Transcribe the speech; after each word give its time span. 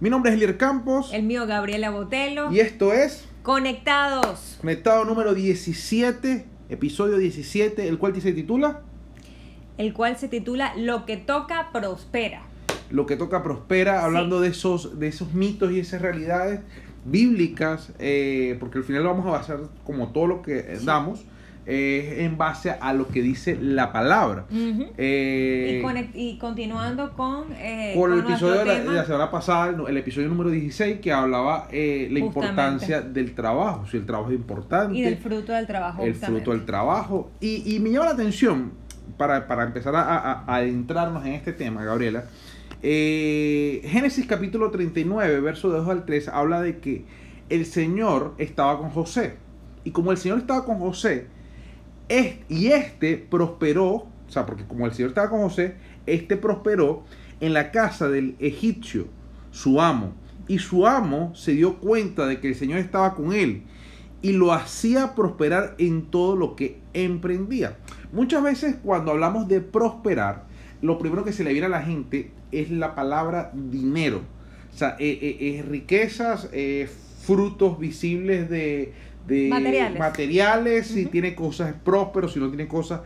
Mi 0.00 0.08
nombre 0.08 0.30
es 0.30 0.36
Elier 0.36 0.56
Campos 0.56 1.12
El 1.12 1.24
mío, 1.24 1.46
Gabriela 1.46 1.90
Botelo. 1.90 2.50
y 2.50 2.60
esto 2.60 2.94
es 2.94 3.28
Conectados. 3.42 4.56
Conectado 4.58 5.04
número 5.04 5.34
17, 5.34 6.46
episodio 6.70 7.18
17, 7.18 7.86
el 7.86 7.98
cual 7.98 8.18
se 8.18 8.32
titula 8.32 8.80
El 9.76 9.92
cual 9.92 10.16
se 10.16 10.28
titula 10.28 10.74
Lo 10.74 11.04
que 11.04 11.18
toca 11.18 11.68
prospera. 11.70 12.44
Lo 12.90 13.04
que 13.04 13.16
toca 13.16 13.42
prospera, 13.42 14.02
hablando 14.02 14.40
de, 14.40 14.48
esos, 14.48 14.98
de 14.98 15.08
esos 15.08 15.34
mitos 15.34 15.70
y 15.70 15.80
esas 15.80 16.00
realidades 16.00 16.60
bíblicas, 17.04 17.92
eh, 17.98 18.56
porque 18.58 18.78
al 18.78 18.84
final 18.84 19.02
lo 19.02 19.10
vamos 19.10 19.26
a 19.26 19.32
basar 19.32 19.60
como 19.84 20.12
todo 20.12 20.26
lo 20.26 20.40
que 20.40 20.78
damos. 20.82 21.26
Eh, 21.72 22.24
en 22.24 22.36
base 22.36 22.70
a 22.80 22.92
lo 22.92 23.06
que 23.06 23.22
dice 23.22 23.56
la 23.60 23.92
palabra. 23.92 24.46
Eh, 24.98 25.82
y, 26.14 26.36
continuando 26.38 27.12
con, 27.12 27.44
eh, 27.58 27.94
con 27.96 28.12
el 28.12 28.20
episodio 28.20 28.58
de 28.60 28.64
la, 28.64 28.74
tema. 28.78 28.90
de 28.92 28.96
la 28.98 29.04
semana 29.04 29.30
pasada, 29.30 29.68
el, 29.68 29.80
el 29.88 29.96
episodio 29.96 30.28
número 30.28 30.50
16, 30.50 30.98
que 31.00 31.12
hablaba 31.12 31.68
eh, 31.70 32.08
la 32.10 32.20
Justamente. 32.20 32.26
importancia 32.26 33.00
del 33.02 33.34
trabajo, 33.34 33.86
si 33.86 33.96
el 33.98 34.06
trabajo 34.06 34.30
es 34.30 34.36
importante, 34.36 34.98
y 34.98 35.02
del 35.02 35.16
fruto 35.18 35.52
del 35.52 35.66
trabajo. 35.68 36.02
el 36.02 36.12
justamente. 36.12 36.42
fruto 36.42 36.56
del 36.56 36.66
trabajo. 36.66 37.30
Y, 37.40 37.74
y 37.76 37.78
me 37.78 37.90
llama 37.90 38.06
la 38.06 38.12
atención, 38.12 38.72
para, 39.16 39.46
para 39.46 39.64
empezar 39.64 39.94
a, 39.94 40.00
a- 40.02 40.44
a 40.44 40.54
adentrarnos 40.56 41.24
en 41.24 41.34
este 41.34 41.52
tema, 41.52 41.84
Gabriela, 41.84 42.24
Génesis 42.82 44.26
capítulo 44.26 44.70
39, 44.70 45.40
verso 45.40 45.70
de 45.70 45.78
2 45.78 45.88
al 45.88 46.04
3, 46.04 46.28
habla 46.28 46.60
de 46.62 46.78
que 46.78 47.04
el 47.48 47.66
Señor 47.66 48.34
estaba 48.38 48.78
con 48.78 48.90
José. 48.90 49.34
Y 49.84 49.90
como 49.92 50.10
el 50.12 50.16
Señor 50.18 50.38
estaba 50.38 50.64
con 50.64 50.78
José, 50.78 51.26
es- 52.10 52.36
y 52.50 52.66
este 52.72 53.16
prosperó, 53.16 53.86
o 53.88 54.08
sea, 54.28 54.44
porque 54.44 54.64
como 54.66 54.84
el 54.84 54.92
Señor 54.92 55.10
estaba 55.10 55.30
con 55.30 55.40
José, 55.40 55.76
este 56.06 56.36
prosperó 56.36 57.04
en 57.40 57.54
la 57.54 57.70
casa 57.70 58.08
del 58.08 58.36
egipcio, 58.38 59.06
su 59.50 59.80
amo. 59.80 60.12
Y 60.48 60.58
su 60.58 60.86
amo 60.86 61.32
se 61.34 61.52
dio 61.52 61.76
cuenta 61.78 62.26
de 62.26 62.40
que 62.40 62.48
el 62.48 62.54
Señor 62.54 62.78
estaba 62.80 63.14
con 63.14 63.32
él 63.32 63.62
y 64.20 64.32
lo 64.32 64.52
hacía 64.52 65.14
prosperar 65.14 65.76
en 65.78 66.02
todo 66.10 66.36
lo 66.36 66.56
que 66.56 66.78
emprendía. 66.92 67.78
Muchas 68.12 68.42
veces 68.42 68.76
cuando 68.82 69.12
hablamos 69.12 69.48
de 69.48 69.60
prosperar, 69.60 70.46
lo 70.82 70.98
primero 70.98 71.24
que 71.24 71.32
se 71.32 71.44
le 71.44 71.52
viene 71.52 71.66
a 71.66 71.70
la 71.70 71.82
gente 71.82 72.32
es 72.50 72.70
la 72.70 72.94
palabra 72.94 73.52
dinero. 73.54 74.22
O 74.74 74.76
sea, 74.76 74.96
eh, 74.98 75.18
eh, 75.22 75.36
eh, 75.40 75.62
riquezas, 75.62 76.50
frutos 77.22 77.78
visibles 77.78 78.50
de, 78.50 78.92
de 79.26 79.48
Materiales. 79.48 79.98
materiales, 79.98 80.86
si 80.88 81.06
tiene 81.06 81.34
cosas 81.34 81.70
es 81.70 81.74
próspero, 81.74 82.28
si 82.28 82.40
no 82.40 82.48
tiene 82.48 82.66
cosas 82.66 83.00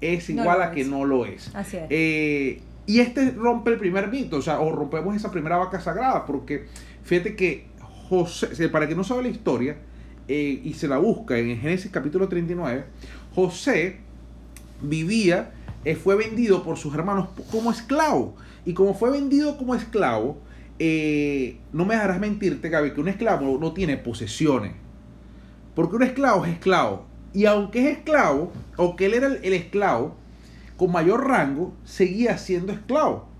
es 0.00 0.28
igual 0.30 0.60
a 0.60 0.72
que 0.72 0.82
es. 0.82 0.88
no 0.88 1.04
lo 1.04 1.24
es. 1.24 1.54
Así 1.54 1.76
es. 1.76 1.84
Eh, 1.88 2.60
y 2.86 3.00
este 3.00 3.30
rompe 3.30 3.70
el 3.70 3.78
primer 3.78 4.08
mito, 4.08 4.38
o 4.38 4.42
sea, 4.42 4.60
o 4.60 4.72
rompemos 4.72 5.14
esa 5.14 5.30
primera 5.30 5.56
vaca 5.56 5.80
sagrada, 5.80 6.26
porque 6.26 6.66
fíjate 7.04 7.36
que 7.36 7.66
José, 8.08 8.68
para 8.68 8.88
que 8.88 8.96
no 8.96 9.04
sabe 9.04 9.22
la 9.22 9.28
historia, 9.28 9.76
eh, 10.28 10.60
y 10.64 10.74
se 10.74 10.88
la 10.88 10.98
busca 10.98 11.38
en 11.38 11.58
Génesis 11.58 11.90
capítulo 11.90 12.28
39, 12.28 12.84
José 13.34 13.98
vivía, 14.80 15.52
eh, 15.84 15.94
fue 15.94 16.16
vendido 16.16 16.62
por 16.62 16.76
sus 16.76 16.94
hermanos 16.94 17.28
como 17.50 17.70
esclavo. 17.70 18.36
Y 18.64 18.74
como 18.74 18.94
fue 18.94 19.10
vendido 19.10 19.56
como 19.56 19.74
esclavo, 19.74 20.38
eh, 20.78 21.58
no 21.72 21.84
me 21.84 21.94
dejarás 21.94 22.20
mentirte, 22.20 22.68
Gaby, 22.68 22.92
que 22.92 23.00
un 23.00 23.08
esclavo 23.08 23.58
no 23.58 23.72
tiene 23.72 23.96
posesiones. 23.96 24.72
Porque 25.74 25.96
un 25.96 26.02
esclavo 26.02 26.44
es 26.44 26.52
esclavo. 26.52 27.06
Y 27.32 27.46
aunque 27.46 27.88
es 27.88 27.98
esclavo, 27.98 28.52
aunque 28.76 29.06
él 29.06 29.14
era 29.14 29.26
el, 29.26 29.40
el 29.42 29.52
esclavo, 29.54 30.14
con 30.76 30.92
mayor 30.92 31.26
rango, 31.26 31.74
seguía 31.84 32.36
siendo 32.38 32.72
esclavo. 32.72 33.32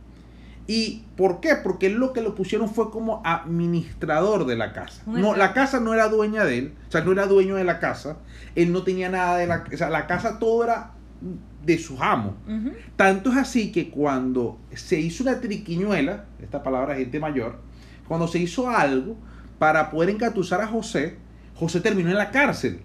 ¿Y 0.67 1.05
por 1.17 1.41
qué? 1.41 1.57
Porque 1.57 1.87
él 1.87 1.95
lo 1.95 2.13
que 2.13 2.23
lo 2.23 2.35
pusieron 2.35 2.69
fue 2.69 2.91
como 2.91 3.21
administrador 3.25 4.47
de 4.47 4.57
la 4.57 4.73
casa. 4.73 5.03
No, 5.07 5.35
la 5.35 5.53
casa 5.53 5.81
no 5.81 5.93
era 5.93 6.09
dueña 6.09 6.45
de 6.45 6.59
él, 6.59 6.75
o 6.89 6.91
sea, 6.93 7.03
no 7.03 7.13
era 7.13 7.27
dueño 7.27 7.57
de 7.57 7.65
la 7.65 7.81
casa. 7.81 8.19
Él 8.55 8.73
no 8.73 8.83
tenía 8.83 9.09
nada 9.09 9.37
de 9.37 9.47
la 9.47 9.65
O 9.73 9.77
sea, 9.77 9.91
la 9.91 10.07
casa 10.07 10.39
todo 10.39 10.65
era 10.65 10.93
de 11.65 11.79
sus 11.79 12.01
amos. 12.01 12.35
Tanto 12.97 13.31
es 13.33 13.39
así 13.39 13.73
que 13.73 13.91
cuando 13.91 14.59
se 14.75 15.01
hizo 15.01 15.25
una 15.25 15.41
triquiñuela, 15.41 16.27
esta 16.41 16.63
palabra 16.63 16.95
gente 16.95 17.19
mayor, 17.19 17.59
cuando 18.07 18.29
se 18.29 18.39
hizo 18.39 18.69
algo 18.69 19.17
para 19.59 19.91
poder 19.91 20.11
engatusar 20.11 20.61
a 20.61 20.67
José, 20.67 21.19
José 21.63 21.81
terminó 21.81 22.11
en 22.11 22.19
la 22.19 22.31
cárcel. 22.31 22.81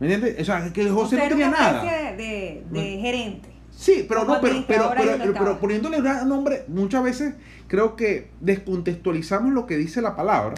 ¿Me 0.00 0.12
entiendes? 0.12 0.40
O 0.40 0.44
sea, 0.44 0.72
que 0.72 0.88
José 0.90 1.16
no 1.16 1.28
tenía 1.28 1.50
nada. 1.50 1.84
de, 2.16 2.64
de, 2.70 2.98
gerente. 3.00 3.48
Sí, 3.70 4.04
pero 4.08 4.22
como 4.22 4.34
no, 4.34 4.40
pero, 4.40 4.64
pero, 4.66 4.90
pero, 4.94 5.32
pero, 5.32 5.58
poniéndole 5.60 5.98
un 5.98 6.28
nombre, 6.28 6.64
muchas 6.68 7.02
veces 7.04 7.34
creo 7.68 7.94
que 7.96 8.30
descontextualizamos 8.40 9.52
lo 9.52 9.64
que 9.66 9.76
dice 9.76 10.02
la 10.02 10.14
palabra, 10.16 10.54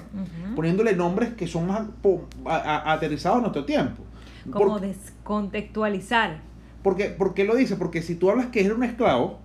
poniéndole 0.56 0.97
nombres 0.97 1.34
que 1.34 1.47
son 1.47 1.66
más 1.69 1.83
po- 2.03 2.27
a- 2.47 2.56
a- 2.56 2.93
aterrizados 2.94 3.38
a 3.38 3.41
nuestro 3.43 3.65
tiempo. 3.66 4.03
Como 4.50 4.66
Por- 4.66 4.81
descontextualizar. 4.81 6.41
porque, 6.83 7.06
¿Por 7.06 7.34
qué 7.34 7.44
lo 7.44 7.54
dice? 7.54 7.77
Porque 7.77 8.03
si 8.03 8.15
tú 8.15 8.31
hablas 8.31 8.47
que 8.47 8.65
era 8.65 8.75
un 8.75 8.83
esclavo, 8.83 9.38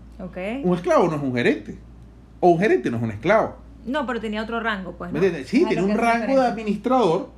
un 0.63 0.75
esclavo 0.75 1.07
no 1.07 1.15
es 1.17 1.21
un 1.21 1.33
gerente. 1.35 1.77
O 2.39 2.49
un 2.51 2.59
gerente 2.59 2.89
no 2.89 2.97
es 2.97 3.03
un 3.03 3.11
esclavo. 3.11 3.57
No, 3.85 4.05
pero 4.05 4.19
tenía 4.19 4.43
otro 4.43 4.59
rango, 4.59 4.93
pues. 4.97 5.11
¿Me 5.11 5.19
¿no? 5.19 5.25
entiendes? 5.25 5.49
Sí, 5.49 5.65
tiene 5.67 5.81
un 5.83 5.97
rango 5.97 6.39
de 6.39 6.45
administrador, 6.47 7.29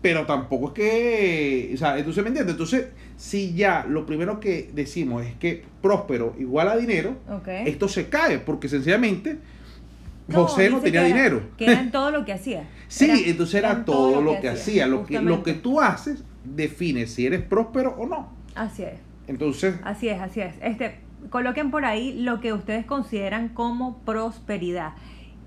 pero 0.00 0.26
tampoco 0.26 0.68
es 0.68 0.72
que. 0.74 1.70
O 1.74 1.76
sea, 1.76 1.98
entonces, 1.98 2.22
¿me 2.24 2.28
entiendes? 2.28 2.52
Entonces, 2.54 2.86
si 3.16 3.54
ya 3.54 3.84
lo 3.88 4.04
primero 4.06 4.40
que 4.40 4.70
decimos 4.72 5.24
es 5.24 5.34
que 5.36 5.64
próspero 5.80 6.34
igual 6.38 6.68
a 6.68 6.76
dinero, 6.76 7.16
esto 7.66 7.88
se 7.88 8.08
cae, 8.08 8.38
porque 8.38 8.68
sencillamente 8.68 9.38
No, 10.28 10.46
José 10.46 10.70
no 10.70 10.80
tenía 10.80 11.02
que 11.02 11.06
era- 11.10 11.16
dinero. 11.16 11.42
Que 11.58 11.64
era 11.66 11.90
todo 11.92 12.10
lo 12.10 12.24
que 12.24 12.32
hacía. 12.32 12.68
Sí, 12.88 13.04
Era- 13.04 13.18
entonces 13.30 13.54
era 13.56 13.84
todo, 13.84 14.20
lo 14.22 14.40
que, 14.40 14.48
hacía. 14.48 14.86
Lo 14.86 15.04
que, 15.04 15.20
lo 15.20 15.42
que 15.42 15.52
tú 15.54 15.80
haces 15.80 16.24
define 16.44 17.06
si 17.06 17.26
eres 17.26 17.42
próspero 17.42 17.94
o 17.98 18.06
no. 18.06 18.32
Así 18.54 18.82
es. 18.82 18.94
Entonces, 19.28 19.74
Así 19.84 20.08
es, 20.08 20.20
así 20.20 20.40
es. 20.40 20.54
Este, 20.62 20.96
coloquen 21.30 21.70
por 21.70 21.84
ahí 21.84 22.12
lo 22.20 22.40
que 22.40 22.52
ustedes 22.52 22.84
consideran 22.86 23.50
como 23.50 23.98
prosperidad. 23.98 24.92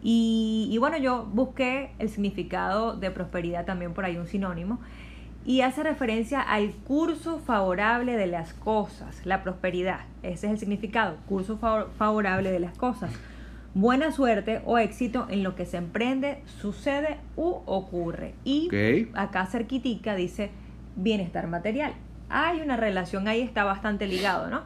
Y, 0.03 0.67
y 0.72 0.78
bueno, 0.78 0.97
yo 0.97 1.25
busqué 1.33 1.91
el 2.00 2.09
significado 2.09 2.95
de 2.95 3.11
prosperidad 3.11 3.66
también 3.66 3.94
por 3.94 4.06
ahí, 4.06 4.17
un 4.17 4.28
sinónimo. 4.28 4.79
Y 5.45 5.61
hace 5.61 5.83
referencia 5.83 6.41
al 6.41 6.72
curso 6.72 7.39
favorable 7.39 8.17
de 8.17 8.28
las 8.28 8.53
cosas, 8.53 9.23
la 9.25 9.44
prosperidad. 9.44 10.00
Ese 10.23 10.47
es 10.47 10.53
el 10.53 10.57
significado, 10.59 11.17
curso 11.28 11.57
favor- 11.57 11.91
favorable 11.97 12.51
de 12.51 12.59
las 12.59 12.75
cosas. 12.78 13.11
Buena 13.75 14.11
suerte 14.11 14.61
o 14.66 14.78
éxito 14.79 15.28
en 15.29 15.44
lo 15.44 15.53
que 15.55 15.66
se 15.66 15.78
emprende, 15.78 16.41
sucede 16.61 17.17
u 17.35 17.57
ocurre. 17.66 18.34
Y 18.44 18.67
ok. 18.67 19.16
acá 19.17 19.45
cerquitica 19.47 20.16
dice 20.16 20.50
bienestar 20.95 21.47
material. 21.47 21.94
Hay 22.29 22.61
una 22.61 22.75
relación 22.78 23.28
ahí, 23.28 23.41
está 23.41 23.63
bastante 23.66 24.07
ligado, 24.07 24.50
¿no? 24.50 24.61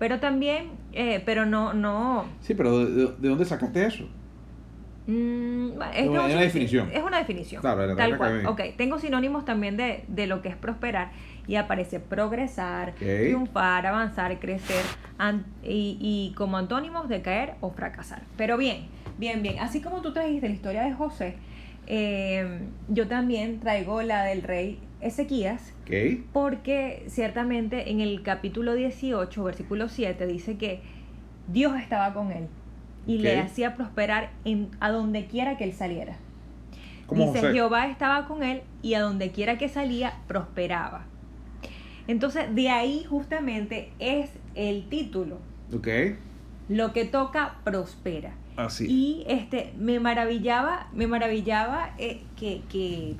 Pero 0.00 0.18
también, 0.18 0.70
eh, 0.92 1.22
pero 1.24 1.44
no, 1.46 1.74
no. 1.74 2.24
Sí, 2.40 2.54
pero 2.54 2.78
¿de, 2.78 2.86
de- 3.06 3.12
de 3.16 3.28
dónde 3.28 3.44
sacaste 3.44 3.84
eso? 3.86 4.08
Mm, 5.06 5.70
es, 5.94 6.08
Una- 6.08 6.18
no, 6.20 6.24
una 6.26 6.40
definición. 6.40 6.90
Es 6.92 7.02
una 7.02 7.18
definición. 7.18 7.60
Claro, 7.60 7.86
la 7.86 7.96
tal 7.96 8.16
cual. 8.18 8.46
Ok, 8.46 8.60
tengo 8.76 8.98
sinónimos 8.98 9.44
también 9.44 9.76
de, 9.76 10.04
de 10.08 10.26
lo 10.26 10.42
que 10.42 10.48
es 10.48 10.56
prosperar 10.56 11.10
y 11.46 11.56
aparece 11.56 12.00
progresar, 12.00 12.90
Ok. 12.90 12.96
triunfar, 12.98 13.86
avanzar, 13.86 14.38
crecer 14.38 14.82
an- 15.18 15.44
y, 15.64 15.96
y 16.00 16.34
como 16.36 16.56
antónimos 16.58 17.08
de 17.08 17.22
caer 17.22 17.54
o 17.60 17.70
fracasar. 17.70 18.22
Pero 18.36 18.56
bien, 18.56 18.86
bien, 19.18 19.42
bien. 19.42 19.58
Así 19.58 19.80
como 19.80 20.00
tú 20.02 20.12
trajiste 20.12 20.48
la 20.48 20.54
historia 20.54 20.82
de 20.82 20.92
José, 20.92 21.34
eh, 21.86 22.60
yo 22.88 23.08
también 23.08 23.58
traigo 23.60 24.02
la 24.02 24.24
del 24.24 24.42
rey 24.42 24.78
Ezequías. 25.00 25.72
Ok. 25.84 26.20
Porque 26.32 27.04
ciertamente 27.08 27.90
en 27.90 28.00
el 28.00 28.22
capítulo 28.22 28.74
18, 28.74 29.42
versículo 29.42 29.88
7, 29.88 30.26
dice 30.26 30.56
que 30.56 30.80
Dios 31.48 31.74
estaba 31.80 32.12
con 32.14 32.30
él 32.30 32.46
y 33.06 33.18
le 33.18 33.38
hacía 33.38 33.76
prosperar 33.76 34.30
en, 34.44 34.68
a 34.80 34.90
donde 34.90 35.26
quiera 35.26 35.56
que 35.56 35.64
él 35.64 35.72
saliera. 35.72 36.16
Dice, 37.10 37.26
José. 37.26 37.52
Jehová 37.52 37.88
estaba 37.88 38.26
con 38.26 38.42
él 38.42 38.62
y 38.82 38.94
a 38.94 39.00
donde 39.00 39.32
quiera 39.32 39.58
que 39.58 39.68
salía, 39.68 40.14
prosperaba. 40.28 41.04
Entonces, 42.06 42.54
de 42.54 42.70
ahí 42.70 43.04
justamente 43.08 43.90
es 43.98 44.30
el 44.54 44.88
título. 44.88 45.38
Ok. 45.74 45.88
Lo 46.68 46.92
que 46.92 47.04
toca, 47.04 47.56
prospera. 47.64 48.32
Así. 48.56 48.86
Y 48.86 49.24
este, 49.26 49.72
me 49.78 49.98
maravillaba, 50.00 50.88
me 50.92 51.06
maravillaba 51.06 51.94
eh, 51.98 52.22
que, 52.36 52.62
que 52.68 53.16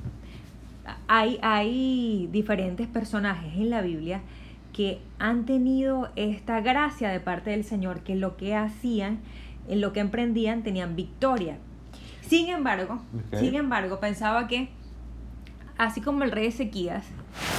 hay, 1.09 1.39
hay 1.43 2.29
diferentes 2.31 2.87
personajes 2.87 3.55
en 3.57 3.71
la 3.71 3.81
Biblia 3.81 4.21
que 4.73 5.01
han 5.19 5.47
tenido 5.47 6.11
esta 6.17 6.61
gracia 6.61 7.11
de 7.11 7.21
parte 7.21 7.51
del 7.51 7.65
Señor, 7.65 8.01
que 8.01 8.15
lo 8.15 8.37
que 8.37 8.55
hacían, 8.55 9.19
en 9.69 9.81
lo 9.81 9.93
que 9.93 10.01
emprendían, 10.01 10.63
tenían 10.63 10.97
victoria. 10.97 11.59
Sin 12.23 12.49
embargo, 12.49 13.01
sin 13.33 13.55
embargo, 13.57 13.99
pensaba 13.99 14.47
que 14.47 14.71
así 15.81 16.01
como 16.01 16.25
el 16.25 16.31
rey 16.31 16.47
Ezequías, 16.47 17.05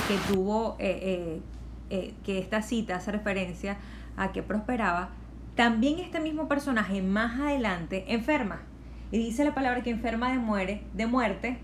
que 0.07 0.15
tuvo, 0.31 0.75
eh, 0.79 0.99
eh, 1.01 1.41
eh, 1.89 2.13
que 2.23 2.37
esta 2.37 2.61
cita 2.61 2.97
hace 2.97 3.11
referencia 3.11 3.77
a 4.15 4.31
que 4.31 4.43
prosperaba, 4.43 5.09
también 5.55 5.99
este 5.99 6.19
mismo 6.19 6.47
personaje 6.47 7.01
más 7.01 7.39
adelante 7.39 8.05
enferma 8.13 8.61
Y 9.11 9.17
dice 9.17 9.43
la 9.43 9.53
palabra 9.53 9.83
que 9.83 9.89
enferma 9.89 10.31
de, 10.31 10.37
muere, 10.37 10.83
de 10.93 11.07
muerte 11.07 11.57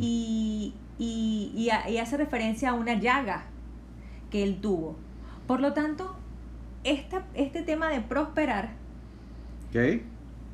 y, 0.00 0.74
y, 0.98 1.68
hace 1.70 2.16
referencia 2.16 2.70
a 2.70 2.74
una 2.74 2.94
llaga 2.94 3.44
que 4.30 4.42
él 4.42 4.60
tuvo. 4.60 4.96
Por 5.46 5.60
lo 5.60 5.72
tanto, 5.72 6.16
esta, 6.84 7.24
este 7.34 7.62
tema 7.62 7.88
de 7.88 8.00
prosperar 8.00 8.70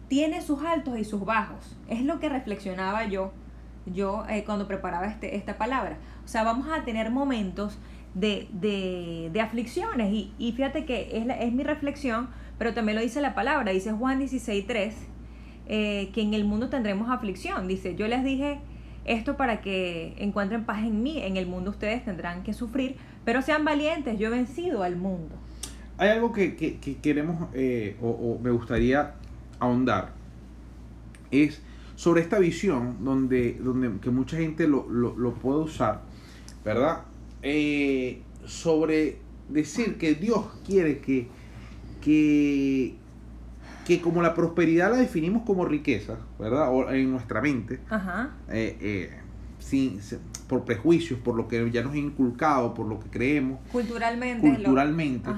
tiene 0.09 0.43
sus 0.43 0.63
altos 0.63 0.99
y 0.99 1.05
sus 1.05 1.25
bajos. 1.25 1.77
Es 1.89 2.03
lo 2.03 2.21
que 2.21 2.29
reflexionaba 2.29 3.07
yo, 3.07 3.33
yo 3.87 4.25
eh, 4.29 4.45
cuando 4.45 4.69
preparaba 4.69 5.07
este, 5.07 5.37
esta 5.37 5.57
palabra. 5.57 5.97
O 6.25 6.29
sea, 6.29 6.43
vamos 6.43 6.69
a 6.69 6.85
tener 6.85 7.11
momentos 7.11 7.79
de, 8.15 8.49
de, 8.53 9.41
aflicciones. 9.41 10.13
Y, 10.13 10.35
y, 10.39 10.53
fíjate 10.53 10.85
que 10.85 11.17
es, 11.17 11.27
es 11.41 11.53
mi 11.53 11.63
reflexión, 11.63 12.29
pero 12.59 12.75
también 12.75 12.97
lo 12.97 13.03
dice 13.03 13.21
la 13.21 13.35
palabra. 13.35 13.73
Dice 13.73 13.93
Juan 13.93 14.21
16.3, 14.21 14.93
eh, 15.67 16.11
que 16.13 16.21
en 16.21 16.35
el 16.35 16.45
mundo 16.45 16.69
tendremos 16.69 17.11
aflicción. 17.11 17.67
Dice, 17.67 17.95
yo 17.95 18.07
les 18.09 18.23
dije 18.23 18.61
esto 19.05 19.37
para 19.37 19.63
que 19.63 20.15
encuentren 20.19 20.65
paz 20.65 20.81
en 20.81 21.03
mí. 21.03 21.23
En 21.23 21.37
el 21.39 21.47
mundo 21.47 21.71
ustedes 21.71 22.05
tendrán 22.05 22.43
que 22.43 22.53
sufrir, 22.53 22.97
pero 23.25 23.41
sean 23.41 23.65
valientes. 23.65 24.19
Yo 24.19 24.29
he 24.29 24.31
vencido 24.31 24.83
al 24.83 24.97
mundo. 24.97 25.37
Hay 25.99 26.09
algo 26.11 26.33
que, 26.33 26.79
queremos 27.03 27.49
eh, 27.55 27.97
o, 28.01 28.39
me 28.43 28.51
gustaría 28.51 29.15
ahondar. 29.59 30.13
Es 31.31 31.61
sobre 31.97 32.23
esta 32.23 32.39
visión 32.39 33.05
donde, 33.05 33.55
donde 33.55 34.01
que 34.01 34.11
mucha 34.11 34.37
gente 34.37 34.67
lo, 34.67 34.89
lo 34.89 35.35
puede 35.35 35.61
usar, 35.61 36.03
¿verdad? 36.65 37.03
Eh, 37.43 38.23
sobre 38.47 39.19
decir 39.49 39.99
que 39.99 40.15
Dios 40.15 40.45
quiere 40.65 40.99
que, 41.01 41.27
que, 42.01 42.95
que 43.87 44.01
como 44.01 44.23
la 44.23 44.35
prosperidad 44.35 44.93
la 44.93 44.99
definimos 44.99 45.43
como 45.45 45.65
riqueza, 45.65 46.19
¿verdad? 46.39 46.69
O 46.73 46.91
en 46.91 47.11
nuestra 47.11 47.41
mente, 47.41 47.81
eh, 48.51 48.77
eh, 48.81 49.11
sin, 49.63 50.01
por 50.49 50.65
prejuicios, 50.65 51.19
por 51.21 51.37
lo 51.37 51.49
que 51.49 51.71
ya 51.71 51.83
nos 51.83 51.95
ha 51.95 51.99
inculcado, 51.99 52.75
por 52.75 52.87
lo 52.87 53.01
que 53.01 53.09
creemos. 53.09 53.61
Culturalmente. 53.71 54.49
Culturalmente. 54.49 55.31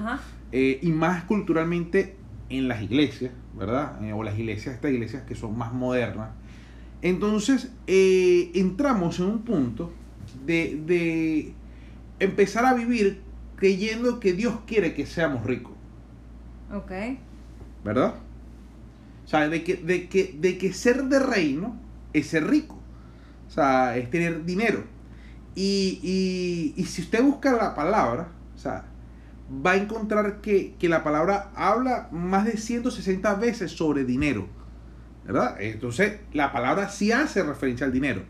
y 0.51 0.91
más 0.91 1.23
culturalmente 1.23 2.15
en 2.49 2.67
las 2.67 2.81
iglesias, 2.81 3.31
¿verdad? 3.57 3.99
o 4.13 4.23
las 4.23 4.37
iglesias, 4.37 4.75
estas 4.75 4.91
iglesias 4.91 5.23
que 5.23 5.35
son 5.35 5.57
más 5.57 5.73
modernas. 5.73 6.29
Entonces, 7.01 7.71
entramos 7.87 9.19
en 9.19 9.25
un 9.25 9.39
punto 9.39 9.91
de 10.45 11.53
empezar 12.19 12.65
a 12.65 12.73
vivir 12.73 13.21
creyendo 13.55 14.19
que 14.19 14.33
Dios 14.33 14.59
quiere 14.65 14.93
que 14.93 15.05
seamos 15.05 15.45
ricos. 15.45 15.73
Ok. 16.73 16.91
¿Verdad? 17.83 18.15
O 19.25 19.27
sea, 19.27 19.47
de 19.49 19.63
que, 19.63 19.75
de 19.75 20.07
que, 20.07 20.35
de 20.37 20.57
que 20.57 20.73
ser 20.73 21.05
de 21.05 21.19
reino 21.19 21.75
es 22.13 22.27
ser 22.27 22.47
rico. 22.47 22.79
O 23.47 23.51
sea, 23.51 23.97
es 23.97 24.09
tener 24.09 24.45
dinero. 24.45 24.83
Y, 25.55 26.73
y, 26.75 26.83
si 26.85 27.01
usted 27.01 27.23
busca 27.23 27.53
la 27.53 27.75
palabra, 27.75 28.27
o 28.55 28.57
sea, 28.57 28.85
va 29.65 29.71
a 29.71 29.75
encontrar 29.77 30.41
que, 30.41 30.75
que, 30.77 30.89
la 30.89 31.03
palabra 31.03 31.51
habla 31.55 32.09
más 32.11 32.45
de 32.45 32.57
160 32.57 33.35
veces 33.35 33.71
sobre 33.71 34.03
dinero. 34.03 34.47
¿Verdad? 35.25 35.55
Entonces, 35.59 36.19
la 36.33 36.51
palabra 36.51 36.89
sí 36.89 37.11
hace 37.11 37.41
referencia 37.41 37.85
al 37.85 37.93
dinero. 37.93 38.23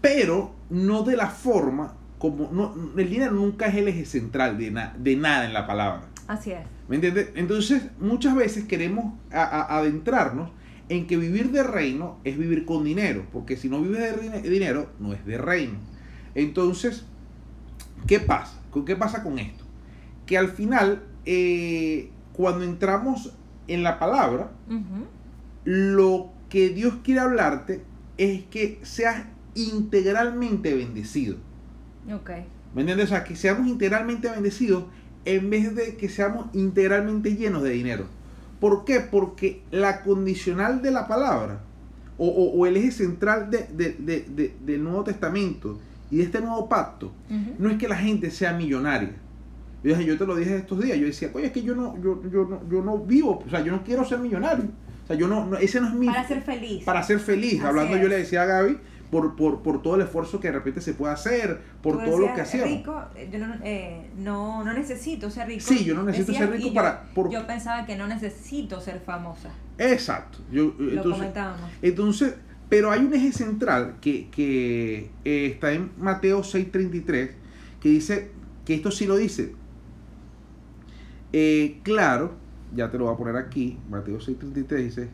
Pero 0.00 0.54
no 0.68 1.02
de 1.02 1.16
la 1.16 1.28
forma 1.28 1.94
como 2.22 2.50
no, 2.52 2.72
el 2.96 3.10
dinero 3.10 3.32
nunca 3.32 3.66
es 3.66 3.74
el 3.74 3.88
eje 3.88 4.04
central 4.04 4.56
de, 4.56 4.70
de 4.96 5.16
nada 5.16 5.44
en 5.44 5.52
la 5.52 5.66
palabra. 5.66 6.02
Así 6.28 6.52
es. 6.52 6.60
¿Me 6.88 6.94
entiendes? 6.94 7.30
Entonces, 7.34 7.82
muchas 7.98 8.36
veces 8.36 8.64
queremos 8.64 9.14
adentrarnos 9.32 10.50
en 10.88 11.06
que 11.06 11.16
vivir 11.16 11.50
de 11.50 11.62
reino 11.62 12.18
es 12.24 12.36
vivir 12.36 12.64
con 12.64 12.84
dinero, 12.84 13.26
porque 13.32 13.56
si 13.56 13.68
no 13.68 13.80
vives 13.80 14.42
de 14.42 14.50
dinero, 14.50 14.90
no 14.98 15.12
es 15.12 15.24
de 15.24 15.38
reino. 15.38 15.78
Entonces, 16.34 17.04
¿qué 18.06 18.20
pasa? 18.20 18.60
¿Qué 18.86 18.96
pasa 18.96 19.22
con 19.22 19.38
esto? 19.38 19.64
Que 20.26 20.38
al 20.38 20.48
final, 20.48 21.02
eh, 21.24 22.10
cuando 22.32 22.64
entramos 22.64 23.34
en 23.68 23.82
la 23.82 23.98
palabra, 23.98 24.52
lo 25.64 26.30
que 26.48 26.70
Dios 26.70 26.94
quiere 27.04 27.20
hablarte 27.20 27.82
es 28.18 28.44
que 28.44 28.78
seas 28.82 29.26
integralmente 29.54 30.74
bendecido. 30.74 31.36
Ok. 32.12 32.30
¿Me 32.74 32.82
entiendes? 32.82 33.06
O 33.06 33.08
sea, 33.08 33.24
que 33.24 33.36
seamos 33.36 33.68
integralmente 33.68 34.28
bendecidos 34.28 34.84
en 35.24 35.50
vez 35.50 35.74
de 35.74 35.96
que 35.96 36.08
seamos 36.08 36.46
integralmente 36.54 37.36
llenos 37.36 37.62
de 37.62 37.70
dinero. 37.70 38.06
¿Por 38.62 38.84
qué? 38.84 39.00
Porque 39.00 39.60
la 39.72 40.02
condicional 40.02 40.82
de 40.82 40.92
la 40.92 41.08
palabra 41.08 41.62
o, 42.16 42.64
el 42.64 42.76
eje 42.76 42.92
central 42.92 43.50
del 43.50 44.84
Nuevo 44.84 45.02
Testamento 45.02 45.80
y 46.12 46.18
de 46.18 46.22
este 46.22 46.40
nuevo 46.40 46.68
pacto 46.68 47.10
no 47.58 47.68
es 47.68 47.76
que 47.76 47.88
la 47.88 47.96
gente 47.96 48.30
sea 48.30 48.52
millonaria. 48.52 49.16
Yo, 49.82 50.00
yo 50.00 50.16
te 50.16 50.24
lo 50.24 50.36
dije 50.36 50.54
estos 50.54 50.80
días, 50.80 50.96
yo 50.96 51.06
decía, 51.06 51.28
oye, 51.34 51.46
es 51.46 51.52
que 51.52 51.64
yo 51.64 51.74
no, 51.74 52.00
yo, 52.00 52.22
yo, 52.30 52.44
no, 52.44 52.60
yo 52.70 52.84
no 52.84 52.98
vivo, 52.98 53.42
o 53.44 53.50
sea, 53.50 53.64
yo 53.64 53.72
no 53.72 53.82
quiero 53.82 54.04
ser 54.04 54.20
millonario. 54.20 54.66
O 55.02 55.06
sea, 55.08 55.16
yo 55.16 55.26
no, 55.26 55.56
ese 55.56 55.80
no 55.80 55.88
es 55.88 55.94
mi... 55.94 56.06
Para 56.06 56.28
ser 56.28 56.42
feliz. 56.42 56.84
Para 56.84 57.02
ser 57.02 57.18
feliz. 57.18 57.60
Hablando 57.64 57.96
yo 57.96 58.06
le 58.06 58.18
decía 58.18 58.42
a 58.42 58.46
Gaby, 58.46 58.78
por, 59.12 59.36
por, 59.36 59.60
por, 59.60 59.82
todo 59.82 59.96
el 59.96 60.00
esfuerzo 60.00 60.40
que 60.40 60.48
de 60.48 60.54
repente 60.54 60.80
se 60.80 60.94
puede 60.94 61.12
hacer, 61.12 61.60
por 61.82 62.02
todo 62.02 62.18
lo 62.18 62.32
que 62.32 62.40
hacemos. 62.40 62.70
rico, 62.70 62.98
eh, 63.14 63.28
yo 63.30 63.46
no, 63.46 63.54
eh, 63.62 64.10
no, 64.16 64.64
no, 64.64 64.72
necesito 64.72 65.30
ser 65.30 65.48
rico. 65.48 65.60
Sí, 65.60 65.84
yo 65.84 65.94
no 65.94 66.02
necesito 66.02 66.32
ser 66.32 66.50
rico 66.50 66.72
para... 66.72 67.04
Yo 67.30 67.46
pensaba 67.46 67.84
que 67.84 67.94
no 67.94 68.06
necesito 68.06 68.80
ser 68.80 69.00
famosa. 69.00 69.50
Exacto. 69.76 70.38
Yo, 70.50 70.62
eh, 70.62 70.74
lo 70.78 70.88
entonces, 70.92 71.12
comentábamos. 71.12 71.70
Entonces, 71.82 72.36
pero 72.70 72.90
hay 72.90 73.04
un 73.04 73.12
eje 73.12 73.32
central 73.32 73.96
que, 74.00 74.30
que 74.30 75.10
está 75.24 75.72
en 75.72 75.92
Mateo 75.98 76.40
6:33, 76.40 77.32
que 77.82 77.88
dice, 77.90 78.30
que 78.64 78.72
esto 78.72 78.90
sí 78.90 79.06
lo 79.06 79.16
dice. 79.16 79.54
claro, 81.82 82.32
ya 82.74 82.90
te 82.90 82.96
lo 82.96 83.04
voy 83.04 83.12
a 83.12 83.18
poner 83.18 83.36
aquí, 83.36 83.78
Mateo 83.90 84.20
6:33 84.20 84.76
dice, 84.76 85.10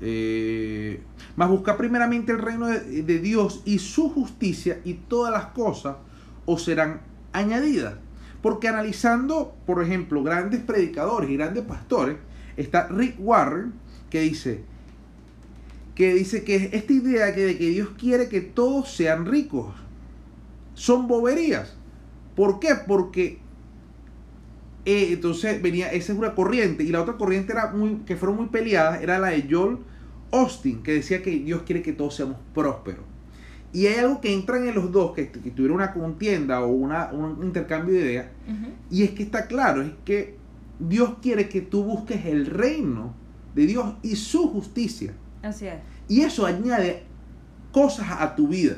eh, 0.00 1.00
más 1.36 1.48
busca 1.48 1.76
primeramente 1.76 2.32
el 2.32 2.38
reino 2.38 2.66
de, 2.66 3.18
Dios 3.20 3.62
y 3.64 3.78
su 3.78 4.10
justicia 4.10 4.80
y 4.84 4.94
todas 4.94 5.32
las 5.32 5.46
cosas 5.46 5.96
os 6.46 6.64
serán 6.64 7.00
añadidas. 7.32 7.94
Porque 8.42 8.68
analizando, 8.68 9.54
por 9.66 9.82
ejemplo, 9.82 10.22
grandes 10.22 10.60
predicadores 10.60 11.30
y 11.30 11.36
grandes 11.36 11.64
pastores, 11.64 12.16
está 12.56 12.88
Rick 12.88 13.16
Warren 13.18 13.72
que 14.10 14.20
dice 14.20 14.62
que 15.94 16.12
dice 16.12 16.42
que 16.42 16.70
esta 16.72 16.92
idea 16.92 17.26
de 17.26 17.56
que 17.56 17.68
Dios 17.68 17.90
quiere 17.98 18.28
que 18.28 18.40
todos 18.40 18.92
sean 18.92 19.26
ricos 19.26 19.74
son 20.74 21.06
boberías. 21.06 21.76
¿Por 22.34 22.58
qué? 22.58 22.74
Porque 22.74 23.38
eh, 24.84 25.08
entonces 25.12 25.62
venía, 25.62 25.88
esa 25.92 26.12
es 26.12 26.18
una 26.18 26.34
corriente, 26.34 26.84
y 26.84 26.88
la 26.88 27.02
otra 27.02 27.16
corriente 27.16 27.52
era 27.52 27.72
muy, 27.72 27.96
que 28.06 28.16
fueron 28.16 28.36
muy 28.36 28.46
peleadas, 28.46 29.02
era 29.02 29.18
la 29.18 29.28
de 29.28 29.46
Joel 29.50 29.78
Austin, 30.32 30.82
que 30.82 30.92
decía 30.92 31.22
que 31.22 31.30
Dios 31.30 31.62
quiere 31.62 31.82
que 31.82 31.92
todos 31.92 32.14
seamos 32.14 32.36
prósperos. 32.52 33.04
Y 33.72 33.86
hay 33.86 33.96
algo 33.96 34.20
que 34.20 34.32
entran 34.32 34.68
en 34.68 34.74
los 34.74 34.92
dos, 34.92 35.12
que, 35.14 35.30
que 35.30 35.50
tuvieron 35.50 35.76
una 35.76 35.92
contienda 35.92 36.60
o 36.60 36.68
una, 36.68 37.12
un 37.12 37.44
intercambio 37.44 37.94
de 37.94 38.00
ideas, 38.00 38.26
y 38.90 39.02
es 39.02 39.10
que 39.10 39.22
está 39.22 39.46
claro, 39.46 39.82
es 39.82 39.90
que 40.04 40.36
Dios 40.78 41.16
quiere 41.22 41.48
que 41.48 41.60
tú 41.60 41.82
busques 41.84 42.26
el 42.26 42.46
reino 42.46 43.14
de 43.54 43.66
Dios 43.66 43.94
y 44.02 44.16
su 44.16 44.48
justicia. 44.50 45.12
Así 45.42 45.66
es. 45.66 45.74
Y 46.08 46.20
eso 46.20 46.46
añade 46.46 47.04
cosas 47.72 48.06
a 48.20 48.34
tu 48.34 48.48
vida. 48.48 48.76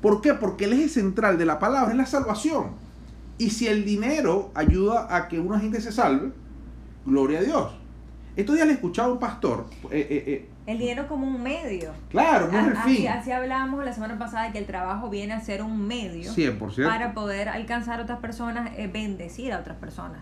¿Por 0.00 0.20
qué? 0.20 0.34
Porque 0.34 0.64
el 0.64 0.74
eje 0.74 0.88
central 0.88 1.38
de 1.38 1.44
la 1.44 1.58
palabra 1.58 1.90
es 1.90 1.96
la 1.96 2.06
salvación. 2.06 2.87
Y 3.38 3.50
si 3.50 3.68
el 3.68 3.84
dinero 3.84 4.50
ayuda 4.54 5.14
a 5.14 5.28
que 5.28 5.38
una 5.38 5.60
gente 5.60 5.80
se 5.80 5.92
salve, 5.92 6.32
gloria 7.06 7.38
a 7.38 7.42
Dios. 7.42 7.72
Estos 8.36 8.54
días 8.54 8.66
le 8.66 8.74
escuchaba 8.74 9.08
a 9.08 9.12
un 9.12 9.18
pastor. 9.18 9.66
Eh, 9.90 10.06
eh, 10.10 10.24
eh, 10.26 10.48
el 10.66 10.78
dinero 10.78 11.08
como 11.08 11.26
un 11.26 11.42
medio. 11.42 11.92
Claro, 12.08 12.48
no 12.52 12.58
es 12.58 12.66
el 12.66 12.76
fin. 12.76 13.08
Así, 13.08 13.32
hablábamos 13.32 13.84
la 13.84 13.92
semana 13.92 14.18
pasada 14.18 14.46
de 14.46 14.52
que 14.52 14.58
el 14.58 14.66
trabajo 14.66 15.08
viene 15.08 15.32
a 15.32 15.40
ser 15.40 15.62
un 15.62 15.86
medio 15.86 16.30
100%. 16.32 16.86
para 16.86 17.14
poder 17.14 17.48
alcanzar 17.48 18.00
a 18.00 18.02
otras 18.02 18.18
personas, 18.18 18.70
bendecir 18.92 19.52
a 19.52 19.60
otras 19.60 19.76
personas, 19.78 20.20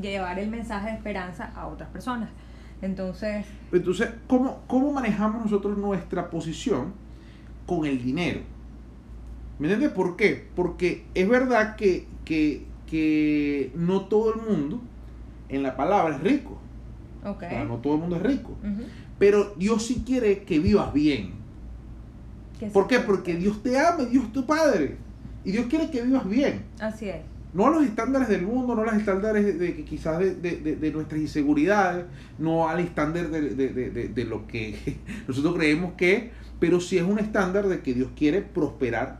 llevar 0.00 0.38
el 0.38 0.48
mensaje 0.48 0.88
de 0.88 0.96
esperanza 0.96 1.50
a 1.54 1.66
otras 1.66 1.90
personas. 1.90 2.30
Entonces. 2.82 3.44
Entonces, 3.72 4.10
¿cómo, 4.26 4.62
cómo 4.66 4.92
manejamos 4.92 5.42
nosotros 5.42 5.76
nuestra 5.76 6.30
posición 6.30 6.94
con 7.66 7.84
el 7.84 8.02
dinero? 8.02 8.40
¿Me 9.60 9.70
entiendes 9.70 9.90
por 9.90 10.16
qué? 10.16 10.48
Porque 10.56 11.04
es 11.14 11.28
verdad 11.28 11.76
que, 11.76 12.06
que, 12.24 12.64
que 12.86 13.70
no 13.76 14.06
todo 14.06 14.34
el 14.34 14.40
mundo 14.40 14.80
en 15.50 15.62
la 15.62 15.76
palabra 15.76 16.16
es 16.16 16.22
rico. 16.22 16.58
no 17.22 17.76
todo 17.76 17.94
el 17.94 18.00
mundo 18.00 18.16
es 18.16 18.22
rico. 18.22 18.56
Pero 19.18 19.54
Dios 19.56 19.84
sí 19.84 20.02
quiere 20.04 20.44
que 20.44 20.58
vivas 20.58 20.92
bien. 20.94 21.32
¿Por 22.72 22.86
qué? 22.86 23.00
Porque 23.00 23.34
Dios 23.34 23.62
te 23.62 23.78
ama, 23.78 24.04
Dios 24.04 24.24
es 24.24 24.32
tu 24.32 24.46
Padre. 24.46 24.96
Y 25.44 25.52
Dios 25.52 25.66
quiere 25.66 25.90
que 25.90 26.02
vivas 26.02 26.26
bien. 26.26 26.62
Así 26.78 27.10
es. 27.10 27.20
no 27.52 27.66
a 27.66 27.70
los 27.70 27.84
estándares 27.84 28.28
del 28.28 28.42
mundo, 28.42 28.74
no 28.74 28.82
a 28.82 28.86
los 28.86 28.94
estándares 28.94 29.58
de, 29.58 29.84
quizás 29.84 30.18
de, 30.18 30.90
nuestras 30.94 31.20
inseguridades, 31.20 32.06
no 32.38 32.66
al 32.66 32.80
estándar 32.80 33.28
de, 33.28 34.24
lo 34.24 34.46
que 34.46 34.98
nosotros 35.28 35.54
creemos 35.54 35.92
que 35.98 36.30
pero 36.60 36.78
sí 36.78 36.98
es 36.98 37.02
un 37.02 37.18
estándar 37.18 37.66
de 37.66 37.80
que 37.80 37.94
Dios 37.94 38.10
quiere 38.14 38.42
prosperar 38.42 39.18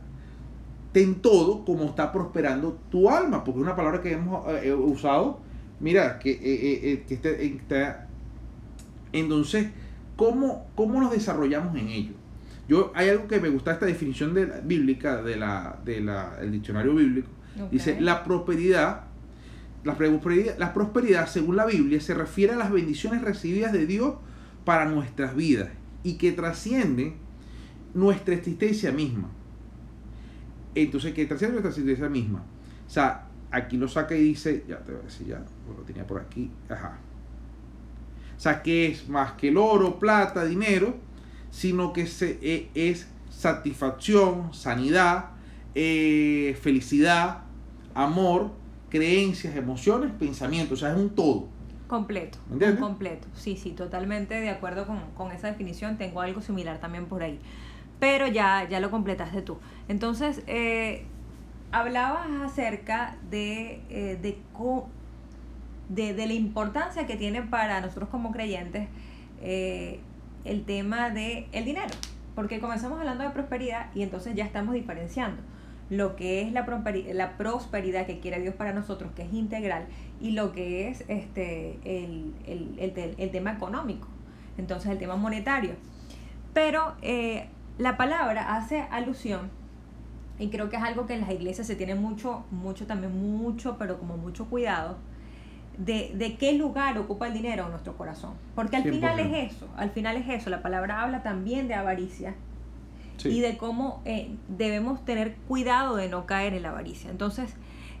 en 0.93 1.15
todo 1.15 1.63
como 1.63 1.85
está 1.85 2.11
prosperando 2.11 2.77
tu 2.89 3.09
alma, 3.09 3.43
porque 3.43 3.59
es 3.59 3.65
una 3.65 3.75
palabra 3.75 4.01
que 4.01 4.13
hemos 4.13 4.47
eh, 4.47 4.61
eh, 4.65 4.73
usado, 4.73 5.39
mira, 5.79 6.19
que, 6.19 6.31
eh, 6.31 7.05
este, 7.09 7.45
está, 7.45 8.07
entonces, 9.13 9.69
¿cómo, 10.15 10.67
¿cómo 10.75 10.99
nos 10.99 11.11
desarrollamos 11.11 11.75
en 11.77 11.87
ello? 11.87 12.13
Yo, 12.67 12.91
hay 12.95 13.09
algo 13.09 13.27
que 13.27 13.39
me 13.39 13.49
gusta 13.49 13.71
esta 13.71 13.85
definición 13.85 14.33
de 14.33 14.45
bíblica 14.63 15.21
del 15.21 15.43
de 15.83 16.49
diccionario 16.51 16.95
bíblico. 16.95 17.29
Dice, 17.69 17.99
la 17.99 18.23
prosperidad, 18.23 19.03
la 19.83 19.97
prosperidad, 19.97 20.57
la 20.57 20.73
prosperidad, 20.73 21.27
según 21.27 21.57
la 21.57 21.65
Biblia, 21.65 21.99
se 21.99 22.13
refiere 22.13 22.53
a 22.53 22.55
las 22.55 22.71
bendiciones 22.71 23.21
recibidas 23.21 23.73
de 23.73 23.85
Dios 23.85 24.15
para 24.63 24.85
nuestras 24.85 25.35
vidas 25.35 25.69
y 26.03 26.13
que 26.13 26.31
trascienden 26.31 27.15
nuestra 27.93 28.35
existencia 28.35 28.91
misma. 28.91 29.29
Entonces, 30.75 31.13
que 31.13 31.25
trasciende 31.25 31.53
nuestra 31.53 31.69
existencia 31.69 32.09
misma. 32.09 32.43
O 32.87 32.89
sea, 32.89 33.27
aquí 33.51 33.77
lo 33.77 33.87
saca 33.87 34.15
y 34.15 34.23
dice, 34.23 34.63
ya 34.67 34.79
te 34.79 34.91
voy 34.91 35.01
a 35.01 35.05
decir 35.05 35.27
ya, 35.27 35.43
lo 35.67 35.83
tenía 35.83 36.07
por 36.07 36.19
aquí, 36.19 36.49
ajá. 36.69 36.97
O 38.35 38.39
sea, 38.39 38.63
que 38.63 38.87
es 38.87 39.07
más 39.07 39.33
que 39.33 39.49
el 39.49 39.57
oro, 39.57 39.99
plata, 39.99 40.45
dinero, 40.45 40.95
sino 41.51 41.93
que 41.93 42.07
se, 42.07 42.39
e, 42.41 42.69
es 42.73 43.07
satisfacción, 43.29 44.53
sanidad, 44.53 45.31
eh, 45.75 46.57
felicidad, 46.61 47.43
amor, 47.93 48.51
creencias, 48.89 49.55
emociones, 49.55 50.11
pensamientos, 50.11 50.79
o 50.79 50.81
sea, 50.81 50.93
es 50.93 50.97
un 50.97 51.11
todo. 51.11 51.47
Completo, 51.87 52.37
completo, 52.79 53.27
sí, 53.35 53.57
sí, 53.57 53.71
totalmente 53.71 54.35
de 54.35 54.49
acuerdo 54.49 54.87
con, 54.87 55.01
con, 55.13 55.33
esa 55.33 55.47
definición, 55.47 55.97
tengo 55.97 56.21
algo 56.21 56.41
similar 56.41 56.79
también 56.79 57.05
por 57.05 57.21
ahí, 57.21 57.37
pero 58.01 58.25
ya, 58.25 58.67
ya 58.67 58.79
lo 58.79 58.89
completaste 58.89 59.43
tú. 59.43 59.59
Entonces, 59.87 60.41
eh, 60.47 61.05
hablabas 61.71 62.27
acerca 62.43 63.15
de, 63.29 63.83
eh, 63.91 64.17
de, 64.19 64.37
de, 65.89 66.13
de, 66.15 66.25
la 66.25 66.33
importancia 66.33 67.05
que 67.05 67.15
tiene 67.15 67.43
para 67.43 67.79
nosotros 67.79 68.09
como 68.09 68.31
creyentes 68.31 68.89
el 69.41 70.65
tema 70.65 71.11
del 71.11 71.45
el 71.51 71.63
dinero, 71.63 71.93
porque 72.33 72.59
comenzamos 72.59 72.99
hablando 72.99 73.23
de 73.23 73.29
prosperidad 73.29 73.93
y 73.93 74.01
entonces 74.01 74.35
ya 74.35 74.45
estamos 74.45 74.73
diferenciando 74.73 75.41
lo 75.91 76.15
que 76.15 76.41
es 76.41 76.53
la, 76.53 76.65
la 77.13 77.37
prosperidad 77.37 78.07
que 78.07 78.19
quiere 78.19 78.39
Dios 78.41 78.55
para 78.55 78.71
nosotros, 78.71 79.11
que 79.13 79.23
es 79.23 79.33
integral, 79.33 79.85
y 80.21 80.31
lo 80.31 80.53
que 80.53 80.87
es 80.87 81.03
este, 81.09 81.77
el, 81.83 82.33
el, 82.47 83.31
tema 83.31 83.51
económico, 83.51 84.07
entonces 84.57 84.89
el 84.89 84.97
tema 84.97 85.17
monetario. 85.17 85.73
Pero 86.53 86.95
eh, 87.01 87.47
la 87.77 87.97
palabra 87.97 88.55
hace 88.55 88.81
alusión, 88.91 89.49
y 90.39 90.49
creo 90.49 90.69
que 90.69 90.77
es 90.77 90.83
algo 90.83 91.05
que 91.05 91.13
en 91.13 91.21
las 91.21 91.31
iglesias 91.31 91.67
se 91.67 91.75
tiene 91.75 91.95
mucho, 91.95 92.45
mucho 92.51 92.87
también, 92.87 93.15
mucho, 93.37 93.77
pero 93.77 93.99
como 93.99 94.17
mucho 94.17 94.45
cuidado, 94.45 94.97
de, 95.77 96.11
de, 96.15 96.35
qué 96.35 96.53
lugar 96.53 96.97
ocupa 96.97 97.27
el 97.27 97.33
dinero 97.33 97.65
en 97.65 97.71
nuestro 97.71 97.97
corazón. 97.97 98.33
Porque 98.55 98.75
al 98.75 98.83
final 98.83 99.19
es 99.19 99.53
eso, 99.53 99.67
al 99.77 99.91
final 99.91 100.17
es 100.17 100.27
eso. 100.29 100.49
La 100.49 100.61
palabra 100.61 101.01
habla 101.01 101.23
también 101.23 101.67
de 101.67 101.75
avaricia, 101.75 102.35
y 103.29 103.41
de 103.41 103.57
cómo 103.57 104.01
eh, 104.05 104.35
debemos 104.47 105.03
tener 105.05 105.35
cuidado 105.47 105.95
de 105.95 106.09
no 106.09 106.25
caer 106.25 106.53
en 106.53 106.63
la 106.63 106.69
avaricia. 106.69 107.11
Entonces, 107.11 107.55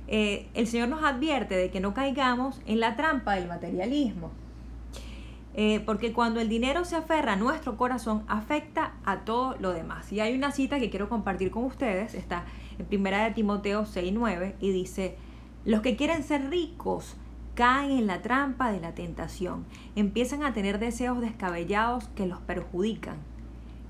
eh, 0.07 0.47
el 0.53 0.67
Señor 0.67 0.89
nos 0.89 1.03
advierte 1.03 1.55
de 1.55 1.69
que 1.69 1.79
no 1.79 1.93
caigamos 1.93 2.61
en 2.65 2.79
la 2.79 2.95
trampa 2.95 3.35
del 3.35 3.47
materialismo. 3.47 4.31
Eh, 5.53 5.81
porque 5.85 6.13
cuando 6.13 6.39
el 6.39 6.47
dinero 6.47 6.85
se 6.85 6.95
aferra 6.95 7.33
a 7.33 7.35
nuestro 7.35 7.75
corazón, 7.75 8.23
afecta 8.27 8.93
a 9.03 9.19
todo 9.19 9.55
lo 9.59 9.73
demás. 9.73 10.11
Y 10.11 10.19
hay 10.19 10.33
una 10.33 10.51
cita 10.51 10.79
que 10.79 10.89
quiero 10.89 11.09
compartir 11.09 11.51
con 11.51 11.65
ustedes, 11.65 12.13
está 12.13 12.45
en 12.79 12.85
primera 12.85 13.23
de 13.25 13.31
Timoteo 13.31 13.83
6.9 13.83 14.55
y 14.61 14.71
dice, 14.71 15.17
los 15.65 15.81
que 15.81 15.95
quieren 15.95 16.23
ser 16.23 16.49
ricos 16.49 17.15
caen 17.53 17.91
en 17.91 18.07
la 18.07 18.21
trampa 18.21 18.71
de 18.71 18.79
la 18.79 18.95
tentación, 18.95 19.65
empiezan 19.95 20.43
a 20.43 20.53
tener 20.53 20.79
deseos 20.79 21.19
descabellados 21.19 22.07
que 22.15 22.25
los 22.25 22.39
perjudican 22.39 23.17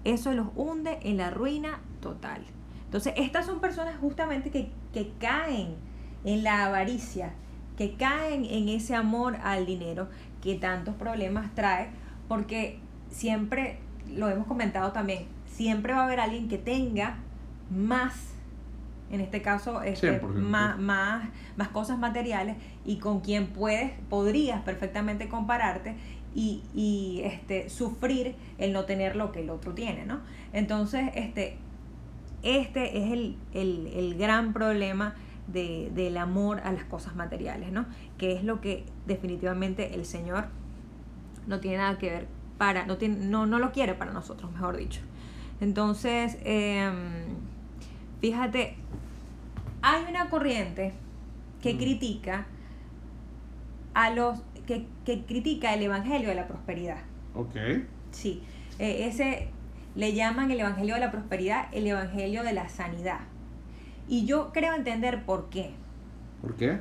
eso 0.03 0.33
los 0.33 0.47
hunde 0.55 0.99
en 1.03 1.17
la 1.17 1.29
ruina 1.29 1.79
total. 2.01 2.43
Entonces, 2.85 3.13
estas 3.17 3.45
son 3.45 3.59
personas 3.59 3.97
justamente 3.99 4.49
que, 4.51 4.71
caen 5.19 5.75
en 6.25 6.43
la 6.43 6.65
avaricia, 6.65 7.33
que 7.77 7.93
caen 7.93 8.45
en 8.45 8.69
ese 8.69 8.95
amor 8.95 9.37
al 9.43 9.65
dinero 9.65 10.09
que 10.41 10.55
tantos 10.55 10.95
problemas 10.95 11.53
trae, 11.55 11.89
porque 12.27 12.79
siempre, 13.09 13.77
lo 14.13 14.29
hemos 14.29 14.47
comentado 14.47 14.91
también, 14.91 15.25
siempre 15.45 15.93
va 15.93 16.01
a 16.01 16.05
haber 16.05 16.19
alguien 16.19 16.47
que 16.47 16.57
tenga 16.57 17.17
más, 17.69 18.33
en 19.11 19.21
este 19.21 19.41
caso, 19.41 19.81
este, 19.83 20.19
más, 20.19 20.79
más, 20.79 21.29
más 21.57 21.67
cosas 21.69 21.99
materiales 21.99 22.55
y 22.85 22.97
con 22.97 23.21
quien 23.21 23.47
puedes, 23.47 23.91
podrías 24.09 24.61
perfectamente 24.61 25.27
compararte 25.27 25.95
y, 26.33 26.63
y 26.73 27.21
este, 27.25 27.69
sufrir 27.69 28.35
el 28.57 28.73
no 28.73 28.85
tener 28.85 29.15
lo 29.15 29.31
que 29.31 29.41
el 29.41 29.49
otro 29.49 29.73
tiene, 29.73 30.05
¿no? 30.05 30.21
Entonces, 30.53 31.11
este, 31.15 31.57
este 32.43 32.97
es 32.97 33.11
el, 33.11 33.37
el, 33.53 33.87
el 33.87 34.15
gran 34.15 34.53
problema 34.53 35.15
de, 35.51 35.91
del 35.93 36.17
amor 36.17 36.61
a 36.61 36.71
las 36.71 36.85
cosas 36.85 37.15
materiales, 37.15 37.71
¿no? 37.71 37.85
Que 38.17 38.33
es 38.33 38.43
lo 38.43 38.61
que 38.61 38.85
definitivamente 39.05 39.95
el 39.95 40.05
Señor 40.05 40.45
no 41.47 41.59
tiene 41.59 41.77
nada 41.77 41.97
que 41.97 42.09
ver 42.09 42.27
para, 42.57 42.85
no, 42.85 42.97
tiene, 42.97 43.25
no, 43.25 43.45
no 43.45 43.59
lo 43.59 43.71
quiere 43.71 43.95
para 43.95 44.11
nosotros, 44.11 44.51
mejor 44.51 44.77
dicho. 44.77 45.01
Entonces, 45.61 46.37
em, 46.43 46.93
fíjate, 48.19 48.75
hay 49.81 50.05
una 50.09 50.29
corriente 50.29 50.93
que 51.61 51.73
mm. 51.73 51.77
critica 51.77 52.45
a 53.93 54.09
los 54.09 54.41
que, 54.65 54.85
critica 55.27 55.73
el 55.73 55.83
Evangelio 55.83 56.29
de 56.29 56.35
la 56.35 56.47
Prosperidad. 56.47 56.99
Ok. 57.35 57.55
Sí, 58.11 58.43
eh, 58.79 59.07
ese 59.07 59.49
le 59.95 60.13
llaman 60.13 60.51
el 60.51 60.59
Evangelio 60.59 60.95
de 60.95 61.01
la 61.01 61.11
Prosperidad 61.11 61.67
el 61.71 61.87
Evangelio 61.87 62.43
de 62.43 62.53
la 62.53 62.69
Sanidad. 62.69 63.19
Y 64.11 64.25
yo 64.25 64.51
creo 64.51 64.75
entender 64.75 65.23
por 65.23 65.49
qué. 65.49 65.71
¿Por 66.41 66.57
qué? 66.57 66.79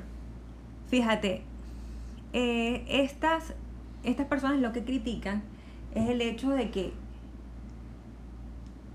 Fíjate, 0.89 1.43
eh, 2.33 2.85
estas, 2.89 3.55
estas 4.03 4.27
personas 4.27 4.59
lo 4.59 4.73
que 4.73 4.83
critican 4.83 5.43
es 5.95 6.09
el 6.11 6.23
hecho 6.23 6.51
de 6.51 6.73
que 6.73 6.93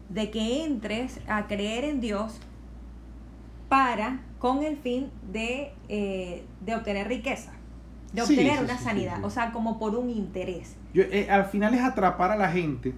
de 0.10 0.32
que 0.32 0.66
entres 0.66 1.22
a 1.30 1.48
creer 1.48 1.86
en 1.86 2.02
Dios 2.02 2.42
para 3.70 4.20
con 4.40 4.64
el 4.64 4.76
fin 4.76 5.10
de, 5.32 5.72
eh, 5.88 6.44
de 6.60 6.76
obtener 6.76 7.08
riqueza 7.08 7.54
de 8.12 8.22
obtener 8.22 8.64
una 8.64 8.78
sanidad, 8.78 9.24
o 9.24 9.30
sea, 9.30 9.52
como 9.52 9.78
por 9.78 9.96
un 9.96 10.10
interés. 10.10 10.76
Eh, 10.94 11.28
al 11.30 11.46
final 11.46 11.74
es 11.74 11.82
atrapar 11.82 12.32
a 12.32 12.38
la 12.38 12.50
gente 12.50 12.94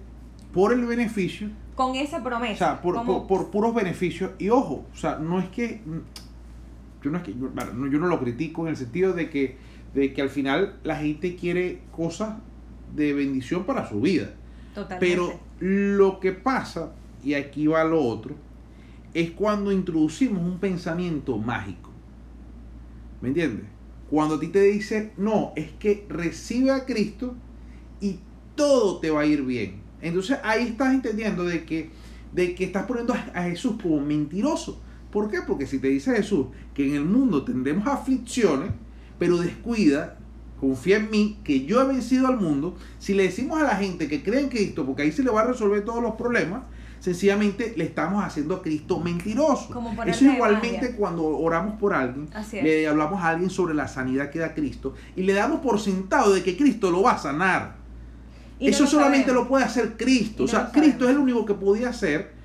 por 0.58 0.72
el 0.72 0.84
beneficio. 0.86 1.50
Con 1.76 1.94
esa 1.94 2.20
promesa. 2.20 2.80
O 2.82 2.92
sea, 2.92 3.26
por, 3.28 3.50
puros 3.52 3.72
beneficios. 3.72 4.32
Y 4.40 4.48
ojo, 4.48 4.86
o 4.92 4.96
sea, 4.96 5.16
no 5.16 5.38
es 5.38 5.48
que. 5.50 5.80
Yo 7.00 7.12
no, 7.12 7.18
es 7.18 7.22
que, 7.22 7.32
yo, 7.32 7.48
no 8.00 8.08
lo 8.08 8.18
critico 8.18 8.62
en 8.62 8.70
el 8.70 8.76
sentido 8.76 9.12
de 9.12 9.30
que, 9.30 9.56
de 9.94 10.12
que 10.12 10.20
al 10.20 10.30
final 10.30 10.80
la 10.82 10.96
gente 10.96 11.36
quiere 11.36 11.82
cosas 11.92 12.38
de 12.96 13.12
bendición 13.12 13.62
para 13.62 13.88
su 13.88 14.00
vida. 14.00 14.34
Totalmente. 14.74 15.06
Pero 15.06 15.38
lo 15.60 16.18
que 16.18 16.32
pasa, 16.32 16.90
y 17.22 17.34
aquí 17.34 17.68
va 17.68 17.84
lo 17.84 18.02
otro, 18.02 18.34
es 19.14 19.30
cuando 19.30 19.70
introducimos 19.70 20.42
un 20.42 20.58
pensamiento 20.58 21.38
mágico. 21.38 21.92
¿Me 23.20 23.28
entiendes? 23.28 23.66
Cuando 24.10 24.34
a 24.34 24.40
ti 24.40 24.48
te 24.48 24.62
dice, 24.62 25.12
no, 25.18 25.52
es 25.54 25.70
que 25.78 26.04
recibe 26.08 26.72
a 26.72 26.84
Cristo 26.84 27.36
y 28.00 28.18
todo 28.56 28.98
te 28.98 29.12
va 29.12 29.20
a 29.20 29.26
ir 29.26 29.44
bien. 29.44 29.86
Entonces 30.00 30.38
ahí 30.42 30.68
estás 30.68 30.94
entendiendo 30.94 31.44
de 31.44 31.64
que, 31.64 31.90
de 32.32 32.54
que 32.54 32.64
estás 32.64 32.86
poniendo 32.86 33.14
a 33.14 33.42
Jesús 33.44 33.76
como 33.82 34.00
mentiroso. 34.00 34.80
¿Por 35.10 35.30
qué? 35.30 35.38
Porque 35.46 35.66
si 35.66 35.78
te 35.78 35.88
dice 35.88 36.14
Jesús 36.14 36.46
que 36.74 36.86
en 36.86 36.94
el 36.94 37.04
mundo 37.04 37.44
tendremos 37.44 37.86
aflicciones, 37.86 38.70
pero 39.18 39.38
descuida, 39.38 40.18
confía 40.60 40.96
en 40.96 41.10
mí, 41.10 41.38
que 41.44 41.64
yo 41.64 41.80
he 41.80 41.86
vencido 41.86 42.26
al 42.26 42.38
mundo, 42.38 42.76
si 42.98 43.14
le 43.14 43.24
decimos 43.24 43.60
a 43.60 43.64
la 43.64 43.76
gente 43.76 44.08
que 44.08 44.22
cree 44.22 44.40
en 44.40 44.48
Cristo, 44.48 44.84
porque 44.84 45.02
ahí 45.02 45.12
se 45.12 45.22
le 45.22 45.30
va 45.30 45.42
a 45.42 45.44
resolver 45.44 45.84
todos 45.84 46.02
los 46.02 46.14
problemas, 46.14 46.62
sencillamente 47.00 47.74
le 47.76 47.84
estamos 47.84 48.24
haciendo 48.24 48.56
a 48.56 48.62
Cristo 48.62 49.00
mentiroso. 49.00 49.70
Eso 50.06 50.24
igualmente 50.24 50.92
cuando 50.92 51.26
oramos 51.26 51.78
por 51.78 51.94
alguien, 51.94 52.28
le 52.52 52.88
hablamos 52.88 53.22
a 53.22 53.28
alguien 53.28 53.50
sobre 53.50 53.74
la 53.74 53.88
sanidad 53.88 54.30
que 54.30 54.40
da 54.40 54.54
Cristo 54.54 54.94
y 55.16 55.22
le 55.22 55.32
damos 55.32 55.60
por 55.60 55.80
sentado 55.80 56.32
de 56.32 56.42
que 56.42 56.56
Cristo 56.56 56.90
lo 56.90 57.02
va 57.02 57.12
a 57.12 57.18
sanar. 57.18 57.76
Eso 58.60 58.86
solamente 58.86 59.32
lo 59.32 59.46
puede 59.48 59.64
hacer 59.64 59.96
Cristo. 59.96 60.44
o 60.44 60.48
sea, 60.48 60.70
Cristo 60.72 61.04
es 61.04 61.10
el 61.10 61.18
único 61.18 61.44
que 61.44 61.54
podía 61.54 61.90
hacer 61.90 62.38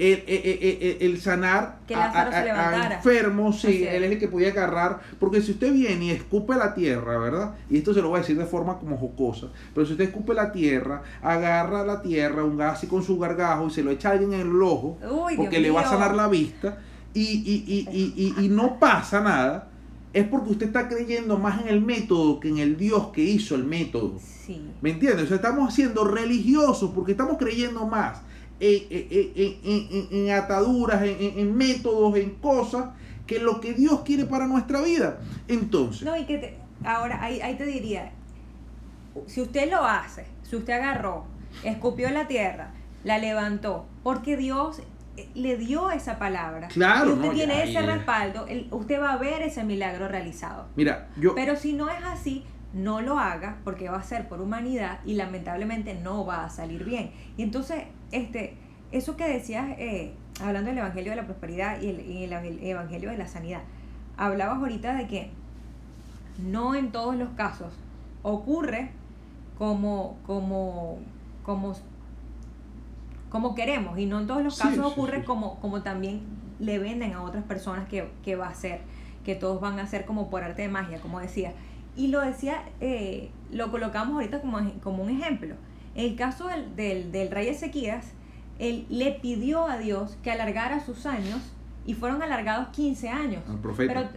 el, 0.00 1.20
sanar 1.20 1.78
a, 1.94 2.94
enfermos, 2.94 3.60
sí, 3.60 3.84
él 3.86 4.04
es 4.04 4.12
el 4.12 4.18
que 4.18 4.28
podía 4.28 4.48
agarrar, 4.48 5.00
porque 5.18 5.42
si 5.42 5.52
usted 5.52 5.72
viene 5.72 6.06
y 6.06 6.10
escupe 6.10 6.54
la 6.56 6.74
tierra, 6.74 7.18
¿verdad? 7.18 7.54
Y 7.68 7.78
esto 7.78 7.92
se 7.92 8.00
lo 8.00 8.08
voy 8.08 8.18
a 8.18 8.20
decir 8.20 8.38
de 8.38 8.46
forma 8.46 8.78
como 8.78 8.96
jocosa, 8.96 9.48
pero 9.74 9.86
si 9.86 9.92
usted 9.92 10.06
escupe 10.06 10.32
la 10.32 10.52
tierra, 10.52 11.02
agarra 11.22 11.84
la 11.84 12.00
tierra, 12.00 12.44
un 12.44 12.56
gas 12.56 12.82
y 12.84 12.86
con 12.86 13.02
su 13.02 13.18
gargajo 13.18 13.66
y 13.66 13.70
se 13.70 13.82
lo 13.82 13.90
echa 13.90 14.08
a 14.08 14.12
alguien 14.12 14.32
en 14.32 14.40
el 14.40 14.62
ojo, 14.62 14.98
porque 15.36 15.60
le 15.60 15.70
va 15.70 15.82
a 15.82 15.88
sanar 15.88 16.14
la 16.14 16.28
vista, 16.28 16.78
y, 17.12 17.20
y, 17.22 17.86
y, 17.92 18.44
y 18.44 18.48
no 18.48 18.78
pasa 18.78 19.20
nada, 19.20 19.69
es 20.12 20.26
porque 20.26 20.50
usted 20.50 20.66
está 20.66 20.88
creyendo 20.88 21.38
más 21.38 21.60
en 21.62 21.68
el 21.68 21.80
método 21.80 22.40
que 22.40 22.48
en 22.48 22.58
el 22.58 22.76
Dios 22.76 23.08
que 23.08 23.22
hizo 23.22 23.54
el 23.54 23.64
método. 23.64 24.18
¿Me 24.80 24.90
entiendes? 24.90 25.24
O 25.24 25.28
sea, 25.28 25.36
estamos 25.36 25.72
siendo 25.72 26.04
religiosos 26.04 26.90
porque 26.92 27.12
estamos 27.12 27.38
creyendo 27.38 27.86
más 27.86 28.22
en, 28.58 30.30
ataduras, 30.30 31.02
en, 31.02 31.56
métodos, 31.56 32.16
en 32.16 32.30
cosas, 32.30 32.90
que 33.26 33.38
lo 33.38 33.60
que 33.60 33.74
Dios 33.74 34.00
quiere 34.00 34.24
para 34.24 34.46
nuestra 34.46 34.80
vida. 34.82 35.20
Entonces. 35.46 36.02
No, 36.02 36.16
y 36.16 36.24
que 36.24 36.56
ahora 36.84 37.22
ahí, 37.22 37.40
ahí 37.40 37.56
te 37.56 37.64
diría, 37.64 38.12
si 39.26 39.40
usted 39.40 39.70
lo 39.70 39.84
hace, 39.84 40.26
si 40.42 40.56
usted 40.56 40.72
agarró, 40.74 41.24
escupió 41.62 42.10
la 42.10 42.26
tierra, 42.26 42.72
la 43.04 43.18
levantó, 43.18 43.86
porque 44.02 44.36
Dios 44.36 44.82
le 45.34 45.56
dio 45.56 45.90
esa 45.90 46.18
palabra. 46.18 46.68
Claro. 46.68 47.10
Y 47.10 47.12
usted 47.14 47.30
tiene 47.32 47.62
ese 47.64 47.82
respaldo, 47.82 48.46
usted 48.70 49.00
va 49.00 49.12
a 49.12 49.16
ver 49.16 49.42
ese 49.42 49.64
milagro 49.64 50.08
realizado. 50.08 50.66
Mira, 50.76 51.08
yo. 51.16 51.34
Pero 51.34 51.56
si 51.56 51.72
no 51.72 51.88
es 51.88 52.02
así, 52.04 52.44
no 52.72 53.00
lo 53.00 53.18
haga 53.18 53.58
porque 53.64 53.88
va 53.88 53.98
a 53.98 54.02
ser 54.02 54.28
por 54.28 54.40
humanidad 54.40 55.00
y 55.04 55.14
lamentablemente 55.14 55.94
no 55.94 56.24
va 56.24 56.44
a 56.44 56.50
salir 56.50 56.84
bien. 56.84 57.10
Y 57.36 57.42
entonces, 57.42 57.84
este, 58.12 58.56
eso 58.92 59.16
que 59.16 59.28
decías, 59.28 59.66
eh, 59.78 60.14
hablando 60.40 60.70
del 60.70 60.78
Evangelio 60.78 61.10
de 61.10 61.16
la 61.16 61.24
Prosperidad 61.24 61.80
y 61.80 61.88
el, 62.24 62.32
Evangelio 62.32 63.10
de 63.10 63.18
la 63.18 63.26
Sanidad, 63.26 63.62
hablabas 64.16 64.58
ahorita 64.58 64.94
de 64.94 65.06
que 65.06 65.30
no 66.38 66.74
en 66.74 66.92
todos 66.92 67.16
los 67.16 67.30
casos 67.30 67.72
ocurre 68.22 68.90
como, 69.58 70.18
como, 70.26 70.98
como, 71.42 71.74
como 73.30 73.54
queremos 73.54 73.98
y 73.98 74.06
no 74.06 74.20
en 74.20 74.26
todos 74.26 74.42
los 74.42 74.58
casos 74.58 74.84
ocurre 74.84 75.24
Como, 75.24 75.58
como 75.60 75.82
también 75.82 76.20
le 76.58 76.78
venden 76.78 77.14
a 77.14 77.22
otras 77.22 77.44
personas 77.44 77.88
que, 77.88 78.36
va 78.36 78.48
a 78.48 78.54
ser, 78.54 78.80
que 79.24 79.34
todos 79.34 79.60
van 79.60 79.78
a 79.78 79.86
ser 79.86 80.04
como 80.04 80.28
por 80.28 80.44
arte 80.44 80.62
de 80.62 80.68
magia, 80.68 81.00
como 81.00 81.20
decía. 81.20 81.54
Y 81.96 82.08
lo 82.08 82.20
decía, 82.20 82.62
eh, 82.80 83.30
lo 83.50 83.70
colocamos 83.70 84.14
ahorita 84.14 84.40
como, 84.40 84.58
como 84.82 85.02
un 85.02 85.10
ejemplo. 85.10 85.54
En 85.94 86.04
el 86.04 86.16
caso 86.16 86.48
del, 86.76 87.10
del, 87.10 87.30
rey 87.30 87.48
Ezequías, 87.48 88.12
él 88.58 88.86
le 88.90 89.12
pidió 89.12 89.66
a 89.66 89.78
Dios 89.78 90.18
que 90.22 90.30
alargara 90.30 90.84
sus 90.84 91.06
años 91.06 91.40
y 91.86 91.94
fueron 91.94 92.22
alargados 92.22 92.68
15 92.68 93.08
años. 93.08 93.42
Pero, 93.76 94.08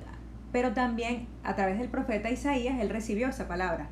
pero 0.52 0.74
también 0.74 1.28
a 1.44 1.56
través 1.56 1.80
del 1.80 1.90
profeta 1.90 2.30
Isaías 2.30 2.80
él 2.80 2.90
recibió 2.90 3.30
esa 3.30 3.48
palabra. 3.48 3.88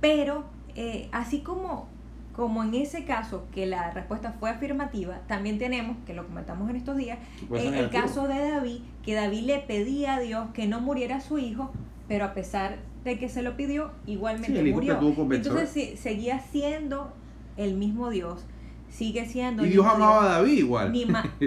Pero 0.00 0.44
eh, 0.74 1.08
así 1.12 1.40
como, 1.40 1.88
como 2.36 2.62
en 2.62 2.74
ese 2.74 3.06
caso 3.06 3.46
que 3.54 3.64
la 3.64 3.90
respuesta 3.92 4.36
fue 4.38 4.50
afirmativa, 4.50 5.20
también 5.26 5.58
tenemos, 5.58 5.96
que 6.06 6.12
lo 6.12 6.26
comentamos 6.26 6.68
en 6.68 6.76
estos 6.76 6.94
días, 6.98 7.18
en 7.50 7.72
el, 7.72 7.88
caso 7.88 8.28
de 8.28 8.50
David, 8.50 8.80
que 9.02 9.14
David 9.14 9.44
le 9.44 9.58
pedía 9.60 10.16
a 10.16 10.20
Dios 10.20 10.48
que 10.52 10.66
no 10.66 10.82
muriera 10.82 11.20
su 11.22 11.38
hijo, 11.38 11.72
pero 12.08 12.26
a 12.26 12.34
pesar 12.34 12.76
de 13.04 13.18
que 13.18 13.30
se 13.30 13.40
lo 13.40 13.56
pidió, 13.56 13.90
igualmente 14.06 14.62
murió. 14.70 15.00
Entonces 15.32 15.98
seguía 15.98 16.40
siendo 16.40 17.10
el 17.56 17.74
mismo 17.74 18.10
Dios, 18.10 18.44
sigue 18.90 19.24
siendo. 19.24 19.64
Y 19.64 19.70
Dios 19.70 19.86
amaba 19.86 20.24
a 20.24 20.28
David 20.36 20.58
igual. 20.58 20.92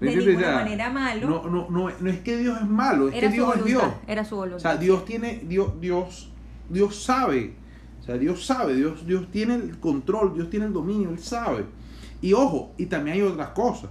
de 0.00 0.16
ninguna 0.16 0.52
manera 0.52 0.90
malo. 0.90 1.28
No, 1.28 1.42
no, 1.50 1.68
no, 1.68 1.90
no, 1.98 2.08
es 2.08 2.20
que 2.20 2.36
Dios 2.36 2.56
es 2.60 2.68
malo, 2.68 3.08
es 3.08 3.18
que 3.18 3.30
Dios 3.30 3.56
es 3.56 3.64
Dios. 3.64 3.84
Era 4.06 4.24
su 4.24 4.36
voluntad. 4.36 4.58
O 4.58 4.60
sea, 4.60 4.76
Dios 4.76 5.04
tiene, 5.04 5.40
Dios, 5.42 5.72
Dios, 5.80 6.30
Dios 6.68 6.94
sabe. 7.02 7.65
O 8.06 8.08
sea, 8.08 8.18
Dios 8.18 8.46
sabe, 8.46 8.76
Dios, 8.76 9.04
Dios 9.04 9.26
tiene 9.32 9.56
el 9.56 9.80
control, 9.80 10.32
Dios 10.32 10.48
tiene 10.48 10.66
el 10.66 10.72
dominio, 10.72 11.10
Él 11.10 11.18
sabe. 11.18 11.64
Y 12.22 12.34
ojo, 12.34 12.72
y 12.78 12.86
también 12.86 13.16
hay 13.16 13.22
otras 13.22 13.48
cosas. 13.48 13.90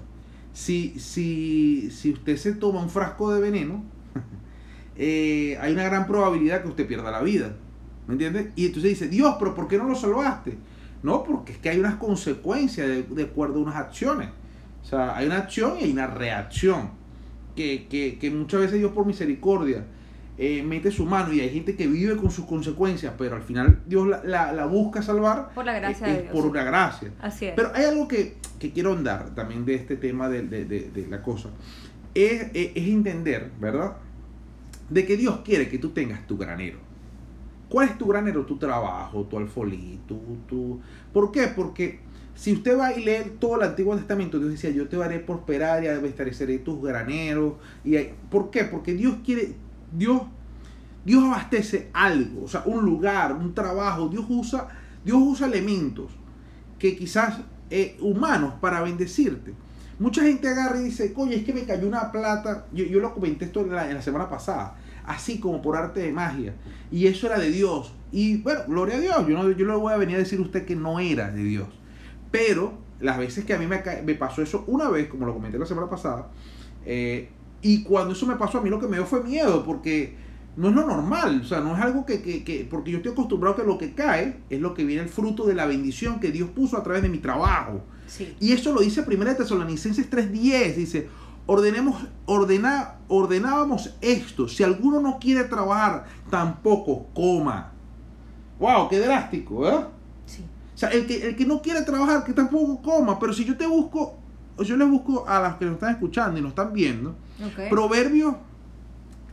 Si, 0.54 0.98
si, 1.02 1.92
si 1.92 2.14
usted 2.14 2.38
se 2.38 2.54
toma 2.54 2.82
un 2.82 2.90
frasco 2.90 3.34
de 3.34 3.42
veneno, 3.42 3.84
eh, 4.96 5.58
hay 5.60 5.74
una 5.74 5.84
gran 5.84 6.08
probabilidad 6.08 6.62
que 6.62 6.70
usted 6.70 6.88
pierda 6.88 7.12
la 7.12 7.22
vida. 7.22 7.58
¿Me 8.08 8.14
entiende? 8.14 8.54
Y 8.56 8.68
entonces 8.68 8.92
dice, 8.92 9.10
Dios, 9.10 9.36
pero 9.38 9.54
¿por 9.54 9.68
qué 9.68 9.78
no 9.78 9.84
lo 9.84 9.96
salvaste? 9.96 10.58
No, 11.04 11.22
porque 11.22 11.52
es 11.52 11.58
que 11.58 11.68
hay 11.68 11.80
unas 11.80 11.96
consecuencias 11.96 12.88
de, 12.88 13.24
acuerdo 13.24 13.60
a 13.60 13.64
unas 13.64 13.76
acciones. 13.76 14.30
O 14.82 14.86
sea, 14.86 15.18
hay 15.18 15.26
una 15.26 15.40
acción 15.40 15.78
y 15.78 15.84
hay 15.84 15.92
una 15.92 16.08
reacción. 16.08 16.92
Que, 17.54 18.18
muchas 18.34 18.62
veces 18.62 18.80
Dios 18.80 18.94
por 18.94 19.06
misericordia 19.06 19.86
eh, 20.38 20.64
mete 20.64 20.92
su 20.92 21.06
mano 21.06 21.34
y 21.34 21.42
hay 21.42 21.50
gente 21.50 21.76
que 21.76 21.88
vive 21.88 22.18
con 22.18 22.32
sus 22.32 22.46
consecuencias, 22.46 23.14
pero 23.18 23.36
al 23.36 23.44
final 23.44 23.82
Dios 23.86 24.08
la, 24.24 24.66
busca 24.66 25.02
salvar. 25.02 25.50
Por 25.54 25.66
la 25.66 25.74
gracia 25.74 26.08
de 26.08 26.22
Dios. 26.24 26.34
Por 26.34 26.46
una 26.46 26.64
gracia. 26.64 27.12
Así 27.22 27.46
es. 27.46 27.54
Pero 27.56 27.72
hay 27.74 27.86
algo 27.86 28.08
que, 28.08 28.38
quiero 28.74 28.94
andar 28.94 29.36
también 29.36 29.66
de 29.66 29.76
este 29.76 29.96
tema 29.96 30.28
de, 30.30 31.08
la 31.10 31.22
cosa. 31.22 31.50
Es, 32.14 32.50
es 32.54 32.88
entender, 32.88 33.52
¿verdad? 33.60 33.98
de 34.90 35.06
que 35.06 35.18
Dios 35.18 35.40
quiere 35.44 35.70
que 35.70 35.78
tú 35.78 35.90
tengas 35.90 36.26
tu 36.28 36.38
granero. 36.38 36.78
¿Cuál 37.70 37.90
es 37.90 37.98
tu 37.98 38.08
granero? 38.08 38.46
Tu 38.46 38.58
trabajo, 38.58 39.24
tu 39.24 39.38
alfolí, 39.38 40.00
tu, 40.08 40.20
tu... 40.48 40.80
¿Por 41.12 41.32
qué? 41.32 41.48
Porque 41.48 42.00
si 42.36 42.54
usted 42.54 42.78
va 42.78 42.94
y 42.94 43.04
lee 43.04 43.38
todo 43.40 43.56
el 43.56 43.64
Antiguo 43.64 43.96
Testamento, 43.96 44.38
Dios 44.38 44.52
decía, 44.52 44.70
yo 44.70 44.88
te 44.88 45.02
haré 45.02 45.20
prosperar 45.20 45.84
y 45.84 45.88
estableceré 45.88 46.60
tus 46.60 46.82
graneros. 46.82 47.54
Y 47.84 47.98
¿Por 48.30 48.52
qué? 48.52 48.66
Porque 48.66 48.94
Dios 48.94 49.18
quiere, 49.26 49.56
Dios, 49.98 50.22
Dios 51.04 51.24
abastece 51.24 51.90
algo, 51.94 52.46
o 52.46 52.48
sea, 52.48 52.64
un 52.66 52.84
lugar, 52.86 53.34
un 53.34 53.54
trabajo. 53.54 54.10
Dios 54.10 54.26
usa, 54.28 54.68
Dios 55.04 55.18
usa 55.22 55.48
elementos 55.48 56.12
que 56.80 56.96
quizás 56.96 57.40
eh, 57.70 57.98
humanos 58.02 58.54
para 58.60 58.82
bendecirte. 58.82 59.54
Mucha 59.98 60.24
gente 60.24 60.48
agarra 60.48 60.80
y 60.82 60.86
dice, 60.86 61.14
coño, 61.14 61.32
es 61.32 61.44
que 61.44 61.54
me 61.54 61.64
cayó 61.64 61.88
una 61.88 62.12
plata. 62.12 62.66
Yo, 62.74 62.84
yo 62.86 63.00
lo 63.00 63.14
comenté 63.14 63.46
esto 63.46 63.62
en 63.62 63.72
la, 63.72 64.02
semana 64.02 64.30
pasada, 64.30 64.76
así 65.06 65.40
como 65.40 65.62
por 65.62 65.78
arte 65.78 66.02
de 66.02 66.12
magia. 66.12 66.54
Y 66.92 67.08
eso 67.08 67.28
era 67.28 67.40
de 67.40 67.50
Dios. 67.50 67.94
Y 68.12 68.38
bueno, 68.38 68.62
gloria 68.68 68.96
a 68.96 69.00
Dios. 69.00 69.28
Yo 69.28 69.42
no, 69.42 69.52
yo 69.52 69.66
le 69.66 69.76
voy 69.76 69.94
a 69.94 69.98
venir 69.98 70.18
a 70.18 70.20
decir 70.20 70.40
a 70.40 70.42
usted 70.42 70.66
que 70.66 70.76
no 70.76 71.00
era 71.00 71.32
de 71.32 71.44
Dios. 71.44 71.70
Pero 72.30 72.78
las 73.00 73.18
veces 73.18 73.46
que 73.46 73.54
a 73.54 73.58
mí 73.58 73.68
me, 73.68 73.82
me 74.04 74.16
pasó 74.16 74.42
eso 74.42 74.66
una 74.68 74.90
vez, 74.90 75.08
como 75.08 75.26
lo 75.26 75.34
comenté 75.34 75.58
la 75.58 75.66
semana 75.66 75.90
pasada, 75.90 76.30
eh, 76.86 77.30
y 77.66 77.82
cuando 77.82 78.14
eso 78.14 78.28
me 78.28 78.36
pasó 78.36 78.60
a 78.60 78.62
mí 78.62 78.70
lo 78.70 78.80
que 78.80 78.88
me 78.88 78.98
dio 78.98 79.08
fue 79.08 79.24
miedo, 79.24 79.64
porque 79.66 80.16
no 80.56 80.70
es 80.70 80.76
lo 80.76 80.86
normal, 80.86 81.42
o 81.44 81.48
sea, 81.48 81.62
no 81.62 81.76
es 81.76 81.82
algo 81.82 82.06
que, 82.06 82.22
que, 82.22 82.44
que, 82.44 82.64
porque 82.70 82.92
yo 82.92 82.98
estoy 82.98 83.14
acostumbrado 83.14 83.56
a 83.56 83.58
que 83.58 83.64
lo 83.64 83.80
que 83.80 83.96
cae 83.96 84.42
es 84.52 84.62
lo 84.62 84.76
que 84.76 84.86
viene 84.86 85.02
el 85.02 85.10
fruto 85.10 85.48
de 85.48 85.56
la 85.56 85.66
bendición 85.66 86.20
que 86.20 86.32
Dios 86.32 86.52
puso 86.52 86.78
a 86.78 86.84
través 86.84 87.02
de 87.02 87.10
mi 87.10 87.18
trabajo. 87.18 87.82
Y 88.40 88.52
eso 88.52 88.72
lo 88.72 88.82
dice 88.82 89.02
1 89.02 89.36
Tesalonicenses 89.36 90.12
3.10. 90.12 90.76
Dice, 90.76 91.10
ordenemos, 91.48 92.04
ordena, 92.28 93.00
ordenábamos 93.08 93.96
esto. 94.00 94.48
Si 94.48 94.62
alguno 94.62 95.02
no 95.02 95.18
quiere 95.18 95.46
trabajar, 95.46 96.06
tampoco 96.30 97.08
coma. 97.16 97.72
Wow, 98.60 98.90
qué 98.90 99.00
drástico, 99.00 99.68
¿eh? 99.68 99.86
Sí. 100.28 100.46
O 100.76 100.78
sea, 100.78 100.90
el 100.90 101.08
que, 101.08 101.30
el 101.30 101.36
que 101.36 101.48
no 101.48 101.64
quiere 101.64 101.82
trabajar, 101.82 102.24
que 102.24 102.34
tampoco 102.34 102.80
coma. 102.84 103.18
Pero 103.18 103.34
si 103.34 103.44
yo 103.44 103.58
te 103.58 103.66
busco, 103.66 104.20
yo 104.60 104.78
les 104.78 104.90
busco 104.90 105.28
a 105.28 105.40
las 105.40 105.56
que 105.56 105.66
nos 105.66 105.76
están 105.76 105.94
escuchando 105.94 106.40
y 106.40 106.42
nos 106.42 106.50
están 106.50 106.74
viendo. 106.74 107.16
Proverbio 107.70 108.38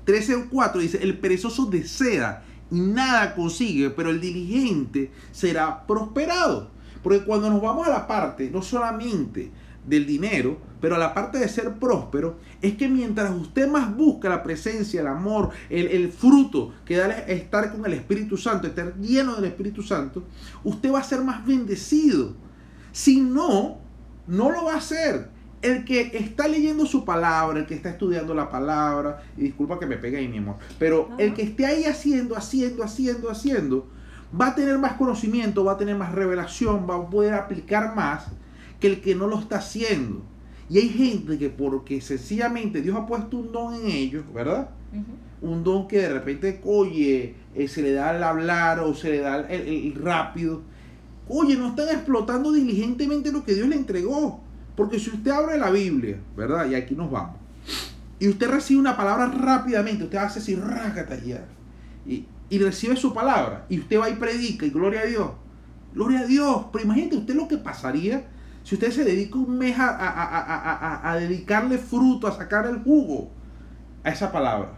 13.4 0.06 0.78
dice, 0.78 0.98
el 1.02 1.18
perezoso 1.18 1.66
desea 1.66 2.42
y 2.70 2.80
nada 2.80 3.34
consigue, 3.34 3.90
pero 3.90 4.10
el 4.10 4.20
diligente 4.20 5.12
será 5.30 5.86
prosperado. 5.86 6.70
Porque 7.02 7.24
cuando 7.24 7.50
nos 7.50 7.60
vamos 7.60 7.86
a 7.86 7.90
la 7.90 8.06
parte, 8.06 8.50
no 8.50 8.62
solamente 8.62 9.50
del 9.86 10.06
dinero, 10.06 10.58
pero 10.80 10.94
a 10.94 10.98
la 10.98 11.12
parte 11.12 11.38
de 11.38 11.48
ser 11.48 11.74
próspero, 11.74 12.38
es 12.60 12.76
que 12.76 12.88
mientras 12.88 13.30
usted 13.32 13.68
más 13.68 13.94
busca 13.94 14.28
la 14.28 14.42
presencia, 14.42 15.00
el 15.00 15.08
amor, 15.08 15.50
el, 15.68 16.10
fruto 16.10 16.72
que 16.84 16.96
da 16.96 17.08
estar 17.10 17.72
con 17.72 17.84
el 17.84 17.92
Espíritu 17.92 18.36
Santo, 18.36 18.66
estar 18.66 18.96
lleno 18.98 19.34
del 19.36 19.46
Espíritu 19.46 19.82
Santo, 19.82 20.24
usted 20.64 20.92
va 20.92 21.00
a 21.00 21.04
ser 21.04 21.22
más 21.22 21.44
bendecido. 21.44 22.34
Si 22.92 23.20
no, 23.20 23.81
no 24.32 24.50
lo 24.50 24.64
va 24.64 24.74
a 24.74 24.78
hacer. 24.78 25.28
El 25.60 25.84
que 25.84 26.10
está 26.14 26.48
leyendo 26.48 26.86
su 26.86 27.04
palabra, 27.04 27.60
el 27.60 27.66
que 27.66 27.74
está 27.74 27.90
estudiando 27.90 28.34
la 28.34 28.50
palabra, 28.50 29.22
y 29.36 29.42
disculpa 29.42 29.78
que 29.78 29.86
me 29.86 29.96
pegue 29.96 30.16
ahí, 30.16 30.26
mi 30.26 30.38
amor, 30.38 30.56
pero 30.78 31.10
el 31.18 31.34
que 31.34 31.42
esté 31.42 31.66
ahí 31.66 31.84
haciendo, 31.84 32.36
haciendo, 32.36 32.82
haciendo, 32.82 33.30
haciendo, 33.30 33.86
va 34.38 34.48
a 34.48 34.54
tener 34.56 34.78
más 34.78 34.94
conocimiento, 34.94 35.64
va 35.64 35.72
a 35.72 35.76
tener 35.76 35.94
más 35.94 36.12
revelación, 36.12 36.86
va 36.88 36.96
a 36.96 37.08
poder 37.08 37.34
aplicar 37.34 37.94
más 37.94 38.26
que 38.80 38.88
el 38.88 39.00
que 39.00 39.14
no 39.14 39.28
lo 39.28 39.38
está 39.38 39.58
haciendo. 39.58 40.22
Y 40.68 40.78
hay 40.78 40.88
gente 40.88 41.38
que 41.38 41.50
porque 41.50 42.00
sencillamente 42.00 42.80
Dios 42.80 42.96
ha 42.96 43.06
puesto 43.06 43.36
un 43.36 43.52
don 43.52 43.74
en 43.74 43.86
ellos, 43.86 44.24
¿verdad? 44.32 44.70
Un 45.40 45.62
don 45.62 45.86
que 45.86 45.98
de 45.98 46.08
repente, 46.08 46.60
oye, 46.64 47.34
eh, 47.54 47.68
se 47.68 47.82
le 47.82 47.92
da 47.92 48.16
el 48.16 48.22
hablar 48.22 48.80
o 48.80 48.94
se 48.94 49.10
le 49.10 49.18
da 49.18 49.40
el, 49.48 49.94
rápido. 49.94 50.62
Oye, 51.34 51.56
no 51.56 51.68
están 51.68 51.88
explotando 51.88 52.52
diligentemente 52.52 53.32
lo 53.32 53.42
que 53.42 53.54
Dios 53.54 53.66
le 53.66 53.76
entregó. 53.76 54.40
Porque 54.76 54.98
si 54.98 55.08
usted 55.08 55.30
abre 55.30 55.58
la 55.58 55.70
Biblia, 55.70 56.20
¿verdad? 56.36 56.68
Y 56.68 56.74
aquí 56.74 56.94
nos 56.94 57.10
vamos. 57.10 57.36
Y 58.18 58.28
usted 58.28 58.50
recibe 58.50 58.80
una 58.80 58.96
palabra 58.96 59.26
rápidamente, 59.26 60.04
usted 60.04 60.18
hace 60.18 60.40
así, 60.40 60.54
rácata 60.54 61.16
y, 62.06 62.26
y 62.50 62.58
recibe 62.58 62.96
su 62.96 63.14
palabra. 63.14 63.64
Y 63.70 63.80
usted 63.80 63.98
va 63.98 64.10
y 64.10 64.14
predica, 64.16 64.66
y 64.66 64.70
gloria 64.70 65.00
a 65.00 65.06
Dios. 65.06 65.30
Gloria 65.94 66.20
a 66.20 66.26
Dios. 66.26 66.66
Pero 66.70 66.84
imagínate 66.84 67.16
usted 67.16 67.34
lo 67.34 67.48
que 67.48 67.56
pasaría 67.56 68.26
si 68.62 68.74
usted 68.74 68.92
se 68.92 69.04
dedica 69.04 69.38
un 69.38 69.58
mes 69.58 69.78
a, 69.78 69.88
a, 69.88 71.10
a, 71.10 71.16
dedicarle 71.16 71.78
fruto, 71.78 72.26
a 72.26 72.32
sacar 72.32 72.66
el 72.66 72.82
jugo 72.82 73.30
a 74.04 74.10
esa 74.10 74.30
palabra. 74.30 74.74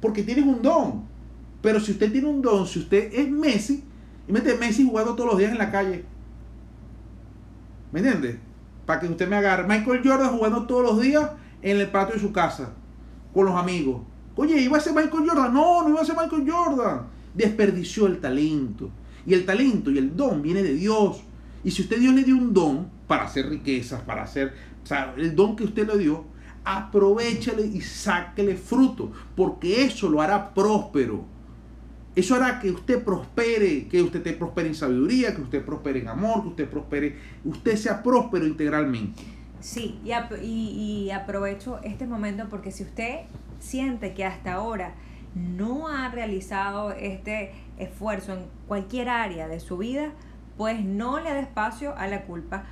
Porque 0.00 0.22
tienes 0.22 0.44
un 0.44 0.62
don. 0.62 1.04
Pero 1.62 1.80
si 1.80 1.92
usted 1.92 2.12
tiene 2.12 2.28
un 2.28 2.42
don, 2.42 2.66
si 2.66 2.78
usted 2.78 3.12
es 3.12 3.28
Messi, 3.30 3.84
y 4.28 4.32
mete 4.32 4.56
Messi 4.56 4.86
jugando 4.86 5.14
todos 5.14 5.30
los 5.30 5.38
días 5.38 5.52
en 5.52 5.58
la 5.58 5.70
calle. 5.70 6.04
¿Me 7.90 8.00
entiende? 8.00 8.38
Para 8.86 9.00
que 9.00 9.06
usted 9.06 9.28
me 9.28 9.36
agarre. 9.36 9.66
Michael 9.66 10.02
Jordan 10.04 10.36
jugando 10.36 10.66
todos 10.66 10.82
los 10.82 11.00
días 11.00 11.30
en 11.60 11.78
el 11.78 11.90
patio 11.90 12.14
de 12.14 12.20
su 12.20 12.32
casa. 12.32 12.72
Con 13.34 13.46
los 13.46 13.54
amigos. 13.54 14.02
Oye, 14.36 14.60
¿iba 14.60 14.78
a 14.78 14.80
ser 14.80 14.94
Michael 14.94 15.28
Jordan? 15.28 15.52
No, 15.52 15.82
no 15.82 15.90
iba 15.90 16.00
a 16.00 16.04
ser 16.04 16.16
Michael 16.16 16.50
Jordan. 16.50 17.06
Desperdició 17.34 18.06
el 18.06 18.20
talento. 18.20 18.90
Y 19.26 19.34
el 19.34 19.44
talento 19.44 19.90
y 19.90 19.98
el 19.98 20.16
don 20.16 20.42
viene 20.42 20.62
de 20.62 20.74
Dios. 20.74 21.22
Y 21.64 21.70
si 21.70 21.82
usted 21.82 21.98
Dios 21.98 22.14
le 22.14 22.24
dio 22.24 22.36
un 22.36 22.52
don 22.52 22.88
para 23.06 23.24
hacer 23.24 23.48
riquezas, 23.48 24.00
para 24.02 24.22
hacer, 24.22 24.54
o 24.82 24.86
sea, 24.86 25.14
el 25.16 25.36
don 25.36 25.54
que 25.54 25.64
usted 25.64 25.86
le 25.86 25.98
dio, 25.98 26.24
aprovechale 26.64 27.66
y 27.66 27.80
sáquele 27.80 28.56
fruto, 28.56 29.12
porque 29.36 29.84
eso 29.84 30.08
lo 30.08 30.20
hará 30.20 30.54
próspero. 30.54 31.24
Eso 32.14 32.34
hará 32.34 32.60
que 32.60 32.70
usted 32.70 33.02
prospere, 33.02 33.88
que 33.88 34.02
usted 34.02 34.22
te 34.22 34.34
prospere 34.34 34.68
en 34.68 34.74
sabiduría, 34.74 35.34
que 35.34 35.40
usted 35.40 35.64
prospere 35.64 36.00
en 36.00 36.08
amor, 36.08 36.42
que 36.42 36.48
usted 36.48 36.68
prospere, 36.68 37.16
usted 37.44 37.76
sea 37.76 38.02
próspero 38.02 38.46
integralmente. 38.46 39.22
Sí, 39.60 40.00
y, 40.04 40.44
y, 40.44 41.10
aprovecho 41.10 41.78
este 41.84 42.06
momento 42.06 42.48
porque 42.50 42.70
si 42.70 42.82
usted 42.82 43.20
siente 43.60 44.12
que 44.12 44.24
hasta 44.24 44.54
ahora 44.54 44.94
no 45.34 45.88
ha 45.88 46.08
realizado 46.10 46.90
este 46.92 47.52
esfuerzo 47.78 48.34
en 48.34 48.46
cualquier 48.68 49.08
área 49.08 49.48
de 49.48 49.60
su 49.60 49.78
vida, 49.78 50.10
pues 50.58 50.84
no 50.84 51.18
le 51.20 51.32
dé 51.32 51.40
espacio 51.40 51.96
a 51.96 52.08
la 52.08 52.22
culpa. 52.22 52.64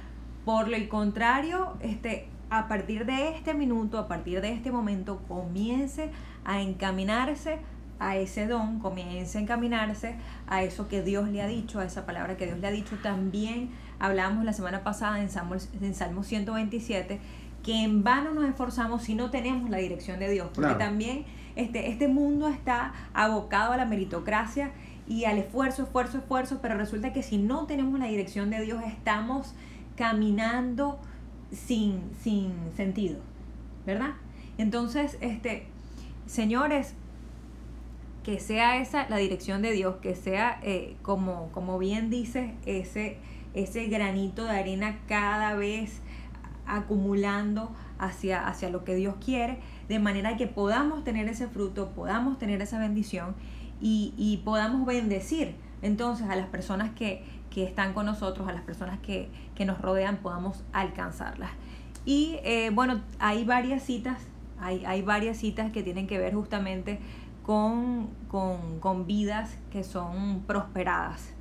Por 0.44 0.72
el 0.74 0.88
contrario, 0.88 1.76
este, 1.80 2.28
a 2.50 2.68
partir 2.68 3.06
de 3.06 3.30
este 3.30 3.54
minuto, 3.54 3.98
a 3.98 4.08
partir 4.08 4.40
de 4.40 4.52
este 4.52 4.70
momento, 4.70 5.22
comience 5.28 6.10
a 6.44 6.60
encaminarse 6.60 7.58
a 8.00 8.16
ese 8.16 8.46
don, 8.46 8.80
comience 8.80 9.38
a 9.38 9.40
encaminarse 9.40 10.16
a 10.48 10.62
eso 10.64 10.88
que 10.88 11.02
Dios 11.02 11.28
le 11.28 11.42
ha 11.42 11.46
dicho, 11.46 11.78
a 11.78 11.84
esa 11.84 12.06
palabra 12.06 12.36
que 12.36 12.46
Dios 12.46 12.58
le 12.58 12.66
ha 12.66 12.70
dicho. 12.70 12.96
También 13.02 13.70
hablamos 13.98 14.44
la 14.44 14.52
semana 14.52 14.82
pasada 14.82 15.20
en 15.20 15.30
Salmo, 15.30 15.54
en 15.80 15.94
Salmo 15.94 16.24
127 16.24 17.20
que 17.62 17.82
en 17.82 18.02
vano 18.02 18.32
nos 18.32 18.48
esforzamos 18.48 19.02
si 19.02 19.14
no 19.14 19.30
tenemos 19.30 19.70
la 19.70 19.78
dirección 19.78 20.18
de 20.18 20.30
Dios, 20.30 20.48
porque 20.54 20.74
también 20.74 21.24
este, 21.56 21.90
este 21.90 22.08
mundo 22.08 22.48
está 22.48 22.92
abocado 23.12 23.72
a 23.72 23.76
la 23.76 23.84
meritocracia 23.84 24.70
y 25.06 25.24
al 25.24 25.38
esfuerzo, 25.38 25.82
esfuerzo, 25.82 26.18
esfuerzo, 26.18 26.60
pero 26.62 26.76
resulta 26.76 27.12
que 27.12 27.22
si 27.22 27.36
no 27.36 27.66
tenemos 27.66 27.98
la 27.98 28.06
dirección 28.06 28.50
de 28.50 28.60
Dios 28.60 28.82
estamos 28.86 29.54
caminando 29.96 30.98
sin, 31.52 32.00
sin 32.22 32.52
sentido, 32.76 33.18
¿verdad? 33.84 34.12
Entonces, 34.56 35.18
este, 35.20 35.66
señores, 36.26 36.94
que 38.30 38.38
sea 38.38 38.80
esa 38.80 39.08
la 39.08 39.16
dirección 39.16 39.60
de 39.60 39.72
Dios, 39.72 39.96
que 39.96 40.14
sea, 40.14 40.60
eh, 40.62 40.94
como, 41.02 41.50
como 41.50 41.80
bien 41.80 42.10
dice, 42.10 42.54
ese, 42.64 43.18
ese 43.54 43.88
granito 43.88 44.44
de 44.44 44.52
arena 44.52 45.00
cada 45.08 45.56
vez 45.56 46.00
acumulando 46.64 47.74
hacia, 47.98 48.46
hacia 48.46 48.70
lo 48.70 48.84
que 48.84 48.94
Dios 48.94 49.16
quiere, 49.18 49.58
de 49.88 49.98
manera 49.98 50.36
que 50.36 50.46
podamos 50.46 51.02
tener 51.02 51.28
ese 51.28 51.48
fruto, 51.48 51.88
podamos 51.88 52.38
tener 52.38 52.62
esa 52.62 52.78
bendición 52.78 53.34
y, 53.80 54.40
podamos 54.44 54.86
bendecir 54.86 55.56
entonces 55.82 56.28
a 56.30 56.36
las 56.36 56.46
personas 56.46 56.92
que, 56.92 57.24
están 57.56 57.94
con 57.94 58.06
nosotros, 58.06 58.46
a 58.48 58.52
las 58.52 58.62
personas 58.62 59.00
que, 59.00 59.28
nos 59.66 59.80
rodean, 59.80 60.18
podamos 60.18 60.62
alcanzarlas. 60.72 61.50
Y 62.04 62.38
eh, 62.44 62.70
bueno, 62.72 63.00
hay 63.18 63.44
varias 63.44 63.82
citas, 63.82 64.22
hay, 64.60 64.84
hay, 64.84 65.02
varias 65.02 65.38
citas 65.38 65.72
que 65.72 65.82
tienen 65.82 66.06
que 66.06 66.18
ver 66.18 66.32
justamente 66.32 67.00
con, 67.42 68.08
con, 68.28 69.06
vidas 69.06 69.58
que 69.70 69.82
son 69.82 70.42
prosperadas, 70.46 71.32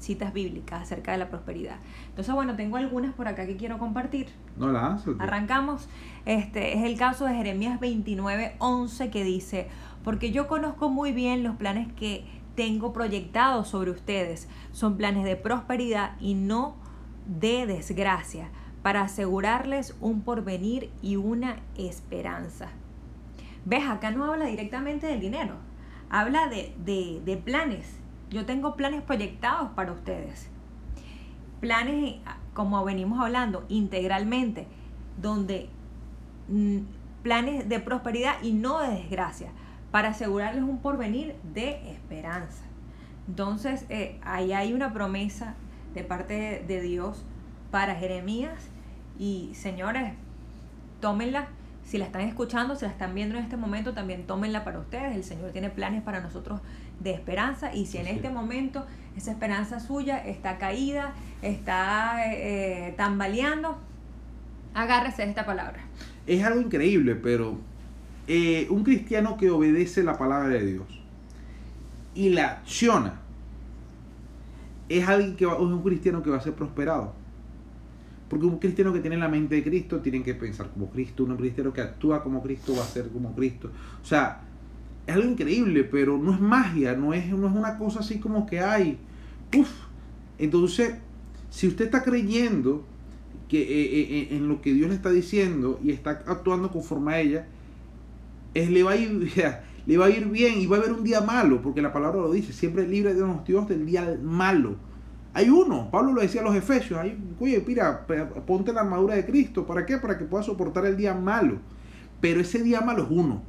citas 0.00 0.32
bíblicas 0.32 0.82
acerca 0.82 1.12
de 1.12 1.18
la 1.18 1.28
prosperidad. 1.28 1.76
Entonces, 2.08 2.34
bueno, 2.34 2.56
tengo 2.56 2.76
algunas 2.76 3.14
por 3.14 3.28
acá 3.28 3.46
que 3.46 3.56
quiero 3.56 3.78
compartir. 3.78 4.28
No 4.56 4.68
las 4.68 5.04
Arrancamos. 5.18 5.88
Este 6.26 6.76
es 6.76 6.84
el 6.84 6.96
caso 6.96 7.26
de 7.26 7.34
Jeremías 7.34 7.78
29, 7.80 8.56
11 8.58 9.10
que 9.10 9.24
dice, 9.24 9.68
porque 10.02 10.30
yo 10.32 10.48
conozco 10.48 10.88
muy 10.88 11.12
bien 11.12 11.42
los 11.42 11.56
planes 11.56 11.92
que 11.92 12.24
tengo 12.54 12.92
proyectados 12.92 13.68
sobre 13.68 13.90
ustedes. 13.90 14.48
Son 14.72 14.96
planes 14.96 15.24
de 15.24 15.36
prosperidad 15.36 16.12
y 16.20 16.34
no 16.34 16.76
de 17.26 17.66
desgracia, 17.66 18.50
para 18.82 19.02
asegurarles 19.02 19.96
un 20.00 20.20
porvenir 20.22 20.90
y 21.00 21.16
una 21.16 21.56
esperanza. 21.76 22.68
¿Ves? 23.64 23.88
Acá 23.88 24.10
no 24.10 24.24
habla 24.24 24.46
directamente 24.46 25.06
del 25.06 25.20
dinero, 25.20 25.56
habla 26.10 26.48
de, 26.48 26.74
de 27.24 27.36
planes. 27.36 27.98
Yo 28.30 28.46
tengo 28.46 28.76
planes 28.76 29.02
proyectados 29.02 29.70
para 29.70 29.92
ustedes. 29.92 30.50
Planes, 31.60 32.16
como 32.52 32.84
venimos 32.84 33.20
hablando, 33.20 33.64
integralmente, 33.68 34.66
donde 35.20 35.68
mm, 36.48 36.78
planes 37.22 37.68
de 37.68 37.80
prosperidad 37.80 38.42
y 38.42 38.52
no 38.52 38.80
de 38.80 38.88
desgracia 38.88 39.50
para 39.90 40.08
asegurarles 40.08 40.62
un 40.64 40.78
porvenir 40.78 41.36
de 41.54 41.92
esperanza. 41.92 42.64
Entonces, 43.28 43.86
eh, 43.88 44.18
ahí 44.22 44.52
hay 44.52 44.72
una 44.72 44.92
promesa 44.92 45.54
de 45.94 46.04
parte 46.04 46.64
de 46.66 46.80
Dios 46.80 47.24
para 47.70 47.94
Jeremías 47.94 48.68
y 49.18 49.50
señores, 49.54 50.14
tómenla. 51.00 51.48
Si 51.84 51.98
la 51.98 52.06
están 52.06 52.22
escuchando, 52.22 52.76
si 52.76 52.84
la 52.84 52.90
están 52.90 53.14
viendo 53.14 53.36
en 53.36 53.44
este 53.44 53.56
momento, 53.56 53.92
también 53.92 54.26
tómenla 54.26 54.64
para 54.64 54.78
ustedes. 54.78 55.14
El 55.14 55.24
Señor 55.24 55.50
tiene 55.52 55.70
planes 55.70 56.02
para 56.02 56.20
nosotros 56.20 56.60
de 57.00 57.12
esperanza 57.12 57.74
y 57.74 57.86
si 57.86 57.98
en 57.98 58.06
este 58.06 58.30
momento 58.30 58.86
esa 59.16 59.30
esperanza 59.30 59.80
suya 59.80 60.18
está 60.18 60.58
caída, 60.58 61.12
está 61.42 62.32
eh, 62.32 62.94
tambaleando, 62.96 63.78
agárrese 64.74 65.22
de 65.22 65.28
esta 65.28 65.44
palabra. 65.44 65.80
Es 66.26 66.42
algo 66.42 66.60
increíble, 66.60 67.14
pero 67.14 67.58
eh, 68.26 68.66
un 68.70 68.82
cristiano 68.82 69.36
que 69.36 69.50
obedece 69.50 70.02
la 70.02 70.16
palabra 70.16 70.48
de 70.48 70.64
Dios 70.64 70.86
y 72.14 72.30
la 72.30 72.52
acciona, 72.52 73.20
es 74.88 75.06
alguien 75.06 75.36
que 75.36 75.46
va, 75.46 75.54
es 75.54 75.60
un 75.60 75.82
cristiano 75.82 76.22
que 76.22 76.30
va 76.30 76.36
a 76.38 76.40
ser 76.40 76.54
prosperado. 76.54 77.12
Porque 78.34 78.46
un 78.46 78.58
cristiano 78.58 78.92
que 78.92 78.98
tiene 78.98 79.16
la 79.16 79.28
mente 79.28 79.54
de 79.54 79.62
Cristo 79.62 80.00
tiene 80.00 80.20
que 80.24 80.34
pensar 80.34 80.68
como 80.70 80.90
Cristo, 80.90 81.22
un 81.22 81.36
cristiano 81.36 81.72
que 81.72 81.80
actúa 81.80 82.20
como 82.20 82.42
Cristo 82.42 82.74
va 82.76 82.82
a 82.82 82.86
ser 82.88 83.08
como 83.10 83.32
Cristo. 83.32 83.70
O 84.02 84.04
sea, 84.04 84.40
es 85.06 85.14
algo 85.14 85.30
increíble, 85.30 85.84
pero 85.84 86.18
no 86.18 86.34
es 86.34 86.40
magia, 86.40 86.96
no 86.96 87.14
es, 87.14 87.28
no 87.28 87.46
es 87.46 87.54
una 87.54 87.78
cosa 87.78 88.00
así 88.00 88.18
como 88.18 88.44
que 88.44 88.58
hay. 88.58 88.98
Uf. 89.56 89.70
Entonces, 90.36 90.96
si 91.48 91.68
usted 91.68 91.84
está 91.84 92.02
creyendo 92.02 92.84
que 93.48 93.62
eh, 93.62 94.00
eh, 94.00 94.28
en 94.32 94.48
lo 94.48 94.60
que 94.60 94.74
Dios 94.74 94.88
le 94.88 94.96
está 94.96 95.10
diciendo 95.10 95.78
y 95.80 95.92
está 95.92 96.10
actuando 96.26 96.72
conforme 96.72 97.14
a 97.14 97.20
ella, 97.20 97.46
le, 98.52 98.82
va 98.82 98.90
a 98.90 98.96
ir, 98.96 99.30
le 99.86 99.96
va 99.96 100.06
a 100.06 100.10
ir 100.10 100.26
bien 100.26 100.60
y 100.60 100.66
va 100.66 100.78
a 100.78 100.80
haber 100.80 100.92
un 100.92 101.04
día 101.04 101.20
malo, 101.20 101.62
porque 101.62 101.80
la 101.80 101.92
palabra 101.92 102.20
lo 102.20 102.32
dice, 102.32 102.52
siempre 102.52 102.88
libre 102.88 103.14
de 103.14 103.20
los 103.20 103.44
Dios 103.44 103.68
del 103.68 103.86
día 103.86 104.18
malo. 104.20 104.74
Hay 105.34 105.50
uno, 105.50 105.90
Pablo 105.90 106.12
lo 106.12 106.20
decía 106.20 106.40
a 106.40 106.44
los 106.44 106.54
Efesios, 106.54 106.98
hay, 106.98 107.18
oye, 107.40 107.62
mira, 107.66 108.06
ponte 108.46 108.72
la 108.72 108.82
armadura 108.82 109.16
de 109.16 109.26
Cristo, 109.26 109.66
¿para 109.66 109.84
qué? 109.84 109.98
Para 109.98 110.16
que 110.16 110.24
puedas 110.24 110.46
soportar 110.46 110.86
el 110.86 110.96
día 110.96 111.12
malo. 111.12 111.58
Pero 112.20 112.40
ese 112.40 112.62
día 112.62 112.80
malo 112.80 113.02
es 113.02 113.08
uno. 113.10 113.42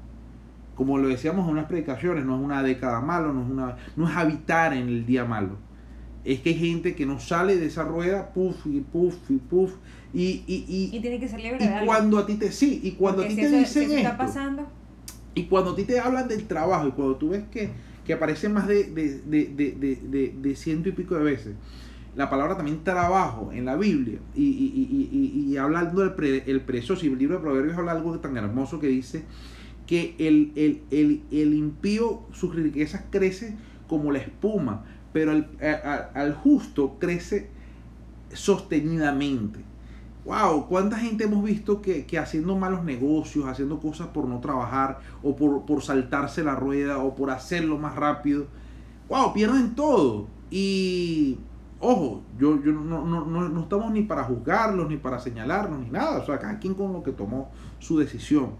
Como 0.76 0.98
lo 0.98 1.08
decíamos 1.08 1.45
en 1.45 1.52
unas 1.52 1.65
predicaciones, 1.65 2.26
no 2.26 2.36
es 2.38 2.43
una 2.43 2.63
década 2.63 3.00
malo, 3.02 3.32
no 3.32 3.43
es, 3.43 3.50
una, 3.50 3.78
no 3.95 4.10
es 4.10 4.15
habitar 4.17 4.74
en 4.74 4.88
el 4.88 5.06
día 5.06 5.26
malo. 5.26 5.58
Es 6.26 6.39
que 6.39 6.50
hay 6.50 6.56
gente 6.56 6.95
que 6.95 7.06
no 7.06 7.19
sale 7.19 7.56
de 7.56 7.67
esa 7.67 7.84
rueda, 7.84 8.34
puff 8.34 8.65
y 8.65 8.82
puff 8.82 9.15
y 9.30 9.38
puff. 9.38 9.74
Y, 10.12 10.43
y, 10.48 10.65
y, 10.91 11.00
tiene 11.00 11.19
que 11.19 11.28
ser 11.28 11.39
libre 11.39 11.60
y 11.63 11.86
cuando 11.86 12.17
a 12.17 12.26
ti 12.26 12.36
te 12.36 12.52
sí 12.52 12.80
y 12.84 12.91
cuando 12.93 13.21
a 13.21 13.28
ti 13.28 13.36
te 13.36 13.50
dicen 13.50 13.84
esto, 13.84 13.98
está 13.98 14.17
pasando 14.17 14.65
y 15.36 15.43
cuando 15.43 15.71
a 15.71 15.76
ti 15.76 15.84
te 15.84 16.00
hablan 16.00 16.28
del 16.28 16.48
trabajo 16.48 16.88
y 16.88 16.91
cuando 16.91 17.17
tú 17.17 17.30
ves 17.30 17.43
que, 17.52 17.69
que 18.06 18.13
aparece 18.13 18.50
más 18.50 18.68
de, 18.68 18.84
de, 18.86 20.56
ciento 20.56 20.89
y 20.89 20.91
pico 20.91 21.15
de 21.15 21.24
veces, 21.24 21.56
la 22.15 22.30
palabra 22.30 22.56
también 22.56 22.84
trabajo 22.84 23.52
en 23.52 23.65
la 23.65 23.76
Biblia 23.76 24.20
y, 24.36 24.44
y, 24.44 25.52
y, 25.52 25.58
hablando 25.58 26.02
del 26.02 26.13
pre, 26.13 26.44
el 26.46 26.63
y 26.68 27.08
el 27.08 27.18
libro 27.18 27.36
de 27.36 27.41
Proverbios 27.41 27.78
habla 27.78 27.91
algo 27.91 28.18
tan 28.20 28.38
hermoso 28.38 28.80
que 28.80 28.88
dice 28.88 29.24
que 29.86 30.15
el, 30.20 30.82
el, 30.91 31.54
impío, 31.54 32.22
sus 32.32 32.56
riquezas 32.56 33.04
crece 33.10 33.56
como 33.88 34.12
la 34.12 34.20
espuma, 34.20 34.86
pero 35.13 35.32
al 35.32 36.34
justo 36.36 36.98
crece 37.00 37.50
sostenidamente. 38.34 39.60
Wow, 40.26 40.68
¿cuánta 40.68 40.98
gente 40.98 41.26
hemos 41.26 41.44
visto 41.44 41.82
que, 41.82 42.06
haciendo 42.18 42.58
malos 42.58 42.84
negocios, 42.84 43.46
haciendo 43.46 43.80
cosas 43.80 44.08
por 44.08 44.28
no 44.28 44.40
trabajar, 44.40 45.00
o 45.22 45.36
por, 45.36 45.66
por 45.66 45.84
saltarse 45.84 46.44
la 46.44 46.56
rueda, 46.56 46.98
o 46.98 47.16
por 47.16 47.30
hacerlo 47.30 47.78
más 47.78 47.96
rápido, 47.96 48.48
wow, 49.08 49.34
pierden 49.34 49.76
todo. 49.76 50.28
Y 50.50 51.38
ojo, 51.80 52.24
yo, 52.40 52.62
yo 52.64 52.72
no, 52.72 53.06
no, 53.06 53.26
no, 53.26 53.62
estamos 53.62 53.92
ni 53.92 54.02
para 54.02 54.24
juzgarlos, 54.24 54.90
ni 54.90 54.98
para 54.98 55.20
señalarlos, 55.20 55.80
ni 55.80 55.90
nada. 55.90 56.18
O 56.18 56.26
sea, 56.26 56.40
cada 56.40 56.60
quien 56.60 56.74
con 56.74 56.92
lo 56.92 57.04
que 57.04 57.12
tomó 57.12 57.52
su 57.80 58.00
decisión. 58.00 58.52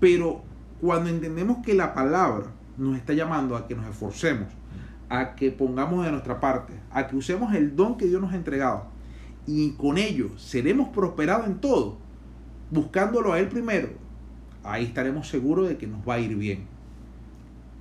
Pero 0.00 0.42
cuando 0.80 1.08
entendemos 1.08 1.58
que 1.64 1.74
la 1.74 1.94
palabra 1.94 2.48
nos 2.76 2.96
está 2.96 3.14
llamando 3.14 3.56
a 3.56 3.66
que 3.66 3.74
nos 3.74 3.86
esforcemos, 3.86 4.48
a 5.08 5.34
que 5.34 5.50
pongamos 5.50 6.04
de 6.04 6.12
nuestra 6.12 6.38
parte, 6.38 6.74
a 6.92 7.06
que 7.06 7.16
usemos 7.16 7.54
el 7.54 7.74
don 7.74 7.96
que 7.96 8.06
Dios 8.06 8.20
nos 8.20 8.32
ha 8.32 8.36
entregado, 8.36 8.84
y 9.48 9.70
con 9.72 9.96
ello 9.96 10.28
seremos 10.36 10.90
prosperados 10.90 11.46
en 11.46 11.58
todo, 11.58 11.96
buscándolo 12.70 13.32
a 13.32 13.40
Él 13.40 13.48
primero, 13.48 13.88
ahí 14.62 14.84
estaremos 14.84 15.26
seguros 15.26 15.70
de 15.70 15.78
que 15.78 15.86
nos 15.86 16.06
va 16.06 16.14
a 16.14 16.20
ir 16.20 16.36
bien. 16.36 16.66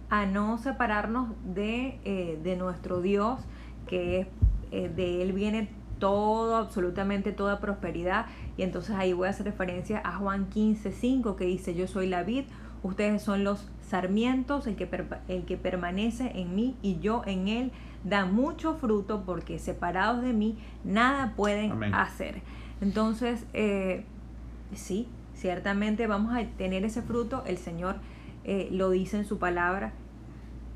A 0.09 0.25
no 0.25 0.57
separarnos 0.59 1.27
de, 1.43 1.99
eh, 2.05 2.39
de 2.41 2.55
nuestro 2.55 3.01
Dios, 3.01 3.41
que 3.85 4.21
es 4.21 4.27
eh, 4.71 4.89
de 4.95 5.21
él 5.21 5.33
viene 5.33 5.69
todo, 5.99 6.55
absolutamente 6.55 7.33
toda 7.33 7.59
prosperidad. 7.59 8.27
Y 8.55 8.63
entonces 8.63 8.95
ahí 8.95 9.11
voy 9.11 9.27
a 9.27 9.31
hacer 9.31 9.45
referencia 9.45 10.01
a 10.05 10.15
Juan 10.15 10.47
15, 10.47 10.93
5 10.93 11.35
que 11.35 11.43
dice, 11.43 11.75
yo 11.75 11.85
soy 11.87 12.07
la 12.07 12.23
vid, 12.23 12.45
ustedes 12.81 13.21
son 13.21 13.43
los 13.43 13.67
sarmientos, 13.87 14.67
el 14.67 14.75
que, 14.75 14.89
el 15.27 15.45
que 15.45 15.57
permanece 15.57 16.31
en 16.35 16.55
mí 16.55 16.75
y 16.81 16.99
yo 16.99 17.23
en 17.25 17.47
él, 17.47 17.71
da 18.03 18.25
mucho 18.25 18.75
fruto 18.75 19.23
porque 19.25 19.59
separados 19.59 20.21
de 20.21 20.33
mí 20.33 20.57
nada 20.83 21.33
pueden 21.35 21.93
hacer. 21.93 22.41
Entonces, 22.81 23.45
eh, 23.53 24.05
sí, 24.73 25.07
ciertamente 25.33 26.07
vamos 26.07 26.35
a 26.35 26.45
tener 26.57 26.83
ese 26.83 27.01
fruto, 27.01 27.43
el 27.45 27.57
Señor 27.57 27.95
eh, 28.43 28.69
lo 28.71 28.89
dice 28.89 29.17
en 29.17 29.25
su 29.25 29.39
palabra, 29.39 29.93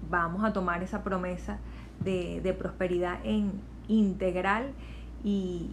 vamos 0.10 0.44
a 0.44 0.54
tomar 0.54 0.84
esa 0.84 1.04
promesa 1.04 1.60
de, 2.04 2.42
de 2.42 2.54
prosperidad 2.54 3.20
en, 3.24 3.52
integral 3.88 4.72
y, 5.24 5.70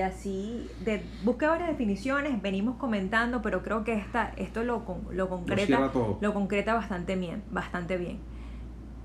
así, 0.00 0.68
de, 0.84 1.02
busqué 1.22 1.46
varias 1.46 1.68
definiciones, 1.68 2.40
venimos 2.40 2.76
comentando, 2.76 3.42
pero 3.42 3.62
creo 3.62 3.84
que 3.84 3.92
esta, 3.94 4.32
esto 4.36 4.64
lo, 4.64 4.82
lo 5.10 5.28
concreta, 5.28 5.90
lo, 6.20 6.34
concreta 6.34 6.72
bastante 6.74 7.16
bien, 7.16 7.42
bastante 7.50 7.98
bien. 7.98 8.18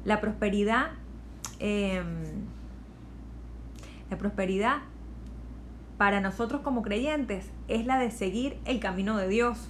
La 0.06 0.22
prosperidad, 0.22 0.92
em, 1.60 2.06
la 4.10 4.18
prosperidad 4.18 4.78
para 5.98 6.22
nosotros 6.22 6.62
como 6.62 6.84
creyentes 6.84 7.52
es 7.68 7.86
la 7.86 8.00
de 8.00 8.12
seguir 8.12 8.58
el 8.64 8.80
camino 8.80 9.18
de 9.18 9.28
Dios, 9.28 9.70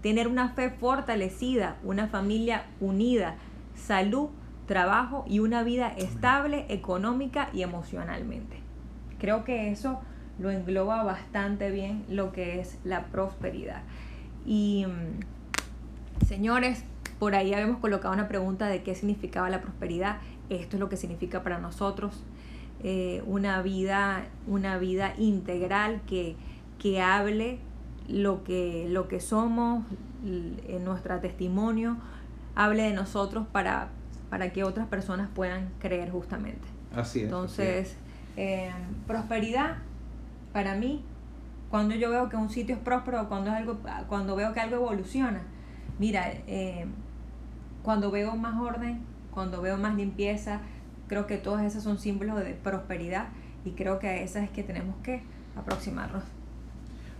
tener 0.00 0.28
una 0.28 0.50
fe 0.50 0.70
fortalecida, 0.70 1.76
una 1.84 2.08
familia 2.08 2.64
unida, 2.80 3.36
salud 3.74 4.30
trabajo 4.70 5.24
y 5.26 5.40
una 5.40 5.64
vida 5.64 5.88
estable 5.88 6.64
económica 6.68 7.50
y 7.52 7.62
emocionalmente. 7.62 8.59
Creo 9.20 9.44
que 9.44 9.70
eso 9.70 10.00
lo 10.38 10.50
engloba 10.50 11.02
bastante 11.02 11.70
bien 11.70 12.04
lo 12.08 12.32
que 12.32 12.60
es 12.60 12.78
la 12.84 13.06
prosperidad. 13.06 13.82
Y 14.46 14.86
mm, 14.86 16.26
señores, 16.26 16.84
por 17.18 17.34
ahí 17.34 17.52
habíamos 17.52 17.78
colocado 17.78 18.14
una 18.14 18.28
pregunta 18.28 18.66
de 18.66 18.82
qué 18.82 18.94
significaba 18.94 19.50
la 19.50 19.60
prosperidad. 19.60 20.16
Esto 20.48 20.76
es 20.76 20.80
lo 20.80 20.88
que 20.88 20.96
significa 20.96 21.42
para 21.42 21.58
nosotros 21.58 22.24
eh, 22.82 23.22
una, 23.26 23.60
vida, 23.60 24.24
una 24.46 24.78
vida 24.78 25.12
integral 25.18 26.00
que, 26.06 26.36
que 26.78 27.02
hable 27.02 27.58
lo 28.08 28.42
que, 28.42 28.86
lo 28.88 29.06
que 29.06 29.20
somos, 29.20 29.84
en 30.24 30.84
nuestro 30.84 31.18
testimonio, 31.20 31.96
hable 32.54 32.82
de 32.84 32.92
nosotros 32.92 33.46
para, 33.52 33.88
para 34.28 34.52
que 34.52 34.64
otras 34.64 34.86
personas 34.86 35.28
puedan 35.34 35.70
creer 35.78 36.10
justamente. 36.10 36.66
Así 36.94 37.20
es. 37.20 37.24
Entonces, 37.26 37.96
eh, 38.36 38.72
prosperidad, 39.06 39.78
para 40.52 40.74
mí, 40.74 41.04
cuando 41.70 41.94
yo 41.94 42.10
veo 42.10 42.28
que 42.28 42.36
un 42.36 42.50
sitio 42.50 42.74
es 42.74 42.80
próspero, 42.80 43.28
cuando, 43.28 43.50
es 43.50 43.56
algo, 43.56 43.78
cuando 44.08 44.36
veo 44.36 44.52
que 44.52 44.60
algo 44.60 44.76
evoluciona, 44.76 45.42
mira, 45.98 46.32
eh, 46.46 46.86
cuando 47.82 48.10
veo 48.10 48.36
más 48.36 48.60
orden, 48.60 49.00
cuando 49.30 49.62
veo 49.62 49.76
más 49.76 49.94
limpieza, 49.94 50.60
creo 51.06 51.26
que 51.26 51.36
todas 51.36 51.64
esas 51.64 51.82
son 51.82 51.98
símbolos 51.98 52.36
de 52.44 52.54
prosperidad 52.54 53.28
y 53.64 53.72
creo 53.72 53.98
que 53.98 54.08
a 54.08 54.16
esas 54.16 54.44
es 54.44 54.50
que 54.50 54.62
tenemos 54.62 54.96
que 55.02 55.22
aproximarnos. 55.56 56.24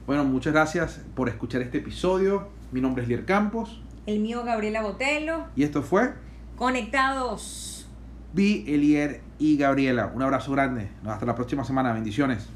Bueno, 0.06 0.24
muchas 0.24 0.52
gracias 0.52 1.00
por 1.14 1.28
escuchar 1.28 1.62
este 1.62 1.78
episodio. 1.78 2.48
Mi 2.72 2.80
nombre 2.80 3.02
es 3.02 3.08
Lier 3.08 3.24
Campos. 3.24 3.82
El 4.06 4.20
mío, 4.20 4.42
Gabriela 4.44 4.82
Botelo. 4.82 5.46
Y 5.54 5.62
esto 5.62 5.82
fue 5.82 6.14
Conectados. 6.56 7.79
Vi, 8.32 8.64
Elier 8.68 9.22
y 9.38 9.56
Gabriela. 9.56 10.12
Un 10.14 10.22
abrazo 10.22 10.52
grande. 10.52 10.88
Hasta 11.04 11.26
la 11.26 11.34
próxima 11.34 11.64
semana. 11.64 11.92
Bendiciones. 11.92 12.48